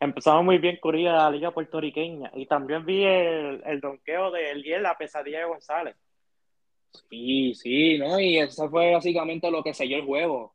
empezamos 0.00 0.44
muy 0.44 0.58
bien 0.58 0.78
de 1.12 1.16
la 1.18 1.30
liga 1.30 1.50
puertorriqueña 1.52 2.30
y 2.34 2.46
también 2.46 2.84
vi 2.84 3.04
el, 3.04 3.62
el 3.64 3.80
donqueo 3.80 4.30
de 4.30 4.50
Eliel, 4.50 4.82
la 4.82 4.96
pesadilla 4.98 5.38
de 5.40 5.44
González. 5.46 5.96
Sí, 7.10 7.54
sí, 7.54 7.98
¿no? 7.98 8.20
Y 8.20 8.38
eso 8.38 8.68
fue 8.70 8.92
básicamente 8.92 9.50
lo 9.50 9.62
que 9.62 9.74
selló 9.74 9.96
el 9.96 10.04
juego. 10.04 10.54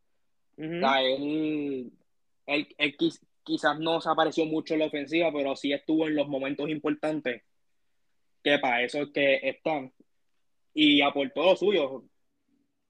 Ujú. 0.57 0.67
él, 1.01 1.91
él, 2.45 2.67
él 2.77 2.97
quiz- 2.97 3.21
quizás 3.43 3.79
no 3.79 3.99
se 4.01 4.09
apareció 4.09 4.45
mucho 4.45 4.73
en 4.73 4.81
la 4.81 4.85
ofensiva, 4.87 5.31
pero 5.33 5.55
sí 5.55 5.73
estuvo 5.73 6.07
en 6.07 6.15
los 6.15 6.27
momentos 6.27 6.69
importantes, 6.69 7.43
que 8.43 8.59
para 8.59 8.83
eso 8.83 8.99
es 9.01 9.09
que 9.09 9.39
están. 9.43 9.91
Y 10.73 11.01
aportó 11.01 11.43
lo 11.43 11.55
suyo. 11.55 12.03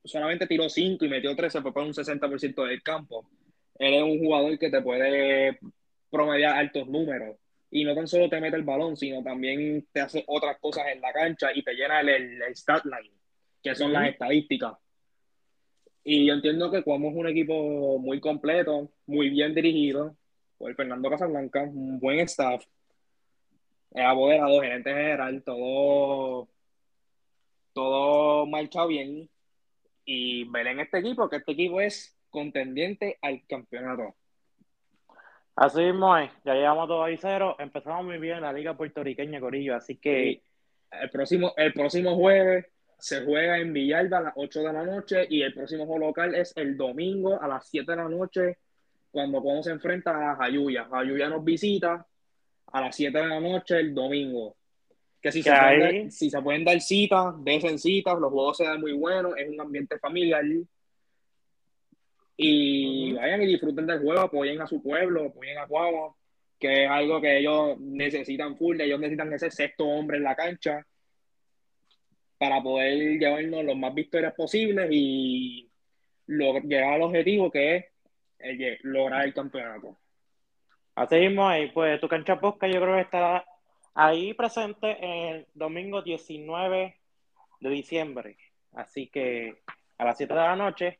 Solamente 0.04 0.47
tiró 0.47 0.70
5 0.70 1.06
y 1.06 1.10
metió 1.10 1.36
13, 1.36 1.62
fue 1.62 1.74
por 1.74 1.84
un 1.84 1.93
60% 1.93 2.64
del 2.64 2.82
campo. 2.82 3.30
Él 3.78 3.93
es 3.95 4.04
un 4.04 4.20
jugador 4.20 4.58
que 4.58 4.70
te 4.70 4.82
puede 4.82 5.60
promediar 6.10 6.58
altos 6.58 6.88
números. 6.88 7.38
Y 7.72 7.84
no 7.84 7.93
tan 7.93 8.08
solo 8.08 8.30
te 8.30 8.41
mete 8.41 8.58
el 8.58 8.64
balón, 8.64 8.97
sino 8.97 9.22
también 9.22 9.88
te 9.91 10.02
hace 10.02 10.24
otras 10.28 10.58
cosas 10.60 10.88
en 10.93 11.02
la 11.02 11.14
cancha 11.14 11.50
y 11.54 11.64
te 11.64 11.74
llena 11.74 12.02
el, 12.02 12.10
el, 12.10 12.41
el 12.41 12.56
stat 12.56 12.84
line, 12.86 13.14
que 13.62 13.76
son 13.76 13.91
Ujú. 13.91 14.00
las 14.00 14.10
estadísticas. 14.10 14.74
Y 16.04 16.26
yo 16.26 16.34
entiendo 16.34 16.72
que 16.72 16.82
Cuomo 16.82 17.10
es 17.10 17.16
un 17.16 17.28
equipo 17.28 18.00
muy 18.00 18.20
completo, 18.20 18.91
muy 19.06 19.30
bien 19.30 19.54
dirigido, 19.54 20.16
por 20.58 20.74
Fernando 20.76 21.10
Casablanca, 21.10 21.62
un 21.64 22.00
buen 22.00 22.20
staff, 22.22 22.66
es 23.91 24.06
apoderado, 24.06 24.62
gerente 24.62 24.89
general, 24.93 25.43
todo, 25.43 26.47
todo 27.74 28.45
marcha 28.45 28.86
bien. 28.86 29.30
Y 30.12 30.45
ver 30.45 30.66
en 30.66 30.80
este 30.80 30.97
equipo 30.97 31.30
que 31.30 31.36
este 31.36 31.51
equipo 31.51 31.80
es 31.80 32.18
contendiente 32.32 33.20
al 33.22 33.45
campeonato. 33.47 34.16
Así 35.55 35.82
mismo 35.82 36.18
es, 36.18 36.32
ya 36.43 36.55
llevamos 36.55 36.88
2 36.88 37.12
y 37.12 37.18
0, 37.18 37.57
empezamos 37.60 38.03
muy 38.05 38.18
bien 38.18 38.41
la 38.41 38.51
liga 38.51 38.76
puertorriqueña, 38.76 39.39
Corillo, 39.39 39.76
así 39.76 39.97
que 39.97 40.41
el 40.89 41.10
próximo, 41.12 41.53
el 41.57 41.74
próximo 41.74 42.16
jueves 42.16 42.66
se 42.97 43.24
juega 43.24 43.60
en 43.60 43.72
Villalba 43.72 44.18
a 44.18 44.22
las 44.22 44.34
8 44.36 44.62
de 44.62 44.74
la 44.74 44.84
noche 44.84 45.28
y 45.30 45.43
el 45.43 45.53
próximo 45.53 45.86
juego 45.86 46.07
local 46.07 46.34
es 46.34 46.57
el 46.57 46.76
domingo 46.76 47.39
a 47.39 47.47
las 47.47 47.68
7 47.70 47.91
de 47.91 47.95
la 47.95 48.10
noche 48.10 48.57
cuando 49.12 49.43
Cuomo 49.43 49.62
se 49.62 49.70
enfrenta 49.70 50.32
a 50.32 50.36
Jayuya. 50.38 50.86
Jayuya 50.86 51.30
nos 51.30 51.43
visita 51.43 52.03
a 52.66 52.82
las 52.82 52.95
7 52.95 53.16
de 53.16 53.28
la 53.28 53.39
noche 53.39 53.80
el 53.80 53.93
domingo. 53.93 54.55
Que 55.22 55.32
si, 55.32 55.43
Que 55.43 55.49
se 55.49 55.55
pueden, 55.55 55.80
dar, 56.03 56.11
si 56.11 56.30
se 56.30 56.41
pueden 56.41 56.63
dar 56.65 56.80
citas, 56.82 57.34
desen 57.43 57.78
citas, 57.80 58.17
los 58.20 58.32
juegos 58.32 58.57
se 58.57 58.63
dan 58.65 58.80
muy 58.80 58.93
buenos, 58.93 59.34
es 59.38 59.49
un 59.49 59.59
ambiente 59.59 59.99
familiar. 59.99 60.43
Y 62.38 63.13
vayan 63.13 63.41
y 63.41 63.47
disfruten 63.47 63.86
del 63.86 63.99
juego, 64.01 64.22
apoyen 64.22 64.61
a 64.61 64.67
su 64.67 64.82
pueblo, 64.82 65.26
apoyen 65.26 65.57
a 65.57 65.67
Cuamo, 65.67 66.15
que 66.57 66.86
es 66.86 66.89
algo 66.89 67.20
que 67.20 67.38
ellos 67.39 67.78
necesitan 67.80 68.55
full, 68.57 68.80
ellos 68.80 68.99
necesitan 68.99 69.34
ese 69.34 69.51
sexto 69.51 69.86
hombre 69.86 70.17
en 70.17 70.24
la 70.24 70.36
cancha 70.36 70.86
para 72.38 72.61
poder 72.63 73.20
llevarnos 73.20 73.65
los 73.65 73.78
más 73.78 73.93
victorias 73.93 74.34
posibles 74.34 74.88
y 74.89 75.70
log- 76.28 76.63
llegar 76.63 76.93
al 76.93 77.01
objetivo 77.01 77.51
que 77.51 77.76
es 77.76 77.86
eh, 78.39 78.78
lograr 78.84 79.26
el 79.26 79.34
campeonato. 79.34 79.97
así 80.95 81.15
mismo 81.15 81.51
es, 81.51 81.70
pues 81.74 81.99
tu 81.99 82.07
cancha 82.07 82.39
posca 82.39 82.67
yo 82.70 82.80
creo 82.80 82.95
que 82.95 83.01
estará 83.01 83.43
ahí 83.93 84.33
presente 84.33 84.97
el 85.01 85.47
domingo 85.53 86.01
19 86.01 86.99
de 87.59 87.69
diciembre, 87.69 88.37
así 88.73 89.07
que 89.07 89.61
a 89.97 90.05
las 90.05 90.17
7 90.17 90.33
de 90.33 90.39
la 90.39 90.55
noche, 90.55 90.99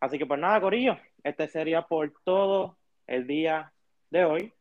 así 0.00 0.18
que 0.18 0.26
pues 0.26 0.40
nada, 0.40 0.60
Corillo, 0.60 0.98
este 1.22 1.46
sería 1.48 1.82
por 1.82 2.12
todo 2.24 2.78
el 3.06 3.26
día 3.26 3.72
de 4.10 4.24
hoy. 4.24 4.52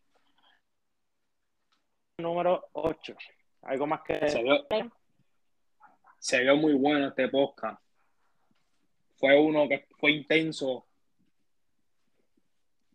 Número 2.19 2.67
8. 2.73 3.15
¿Algo 3.63 3.87
más 3.87 4.01
que 4.03 4.29
Se 4.29 4.43
vio, 4.43 4.65
se 6.19 6.41
vio 6.41 6.55
muy 6.55 6.73
bueno 6.73 7.07
este 7.07 7.27
podcast. 7.29 7.81
Fue 9.15 9.39
uno 9.39 9.67
que 9.67 9.87
fue 9.97 10.11
intenso. 10.11 10.85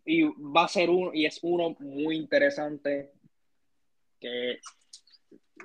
Y 0.05 0.23
va 0.23 0.63
a 0.63 0.67
ser 0.69 0.89
uno, 0.89 1.13
y 1.13 1.25
es 1.25 1.39
uno 1.41 1.75
muy 1.79 2.15
interesante 2.15 3.11
que 4.19 4.59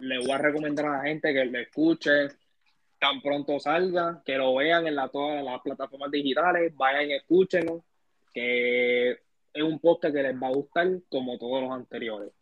le 0.00 0.18
voy 0.18 0.30
a 0.30 0.38
recomendar 0.38 0.86
a 0.86 0.98
la 0.98 1.05
gente 1.05 1.32
que 1.32 1.44
lo 1.44 1.59
escuche 1.59 2.28
tan 2.98 3.20
pronto 3.20 3.59
salga, 3.59 4.22
que 4.24 4.36
lo 4.36 4.55
vean 4.55 4.86
en 4.86 4.94
la, 4.94 5.09
todas 5.09 5.44
las 5.44 5.61
plataformas 5.61 6.11
digitales, 6.11 6.72
vayan 6.76 7.11
y 7.11 7.14
escúchenlo, 7.14 7.84
que 8.32 9.11
es 9.11 9.62
un 9.62 9.80
podcast 9.80 10.14
que 10.14 10.22
les 10.22 10.40
va 10.40 10.46
a 10.46 10.53
gustar 10.53 10.88
como 11.09 11.36
todos 11.36 11.62
los 11.62 11.72
anteriores. 11.72 12.32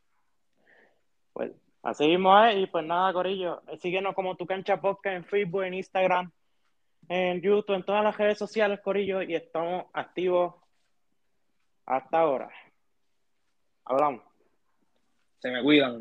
Pues 1.32 1.52
así 1.82 2.06
mismo 2.08 2.38
es, 2.44 2.58
y 2.58 2.66
pues 2.66 2.84
nada, 2.84 3.12
Corillo, 3.12 3.62
síguenos 3.78 4.14
como 4.14 4.36
tu 4.36 4.46
cancha 4.46 4.80
podcast 4.80 5.16
en 5.16 5.24
Facebook, 5.24 5.62
en 5.62 5.74
Instagram, 5.74 6.30
en 7.08 7.40
YouTube, 7.40 7.76
en 7.76 7.84
todas 7.84 8.04
las 8.04 8.18
redes 8.18 8.36
sociales, 8.36 8.80
Corillo, 8.80 9.22
y 9.22 9.34
estamos 9.34 9.86
activos 9.94 10.54
hasta 11.86 12.20
ahora. 12.20 12.50
Hablamos. 13.84 14.30
Se 15.41 15.51
me 15.51 15.62
cuidan. 15.62 16.01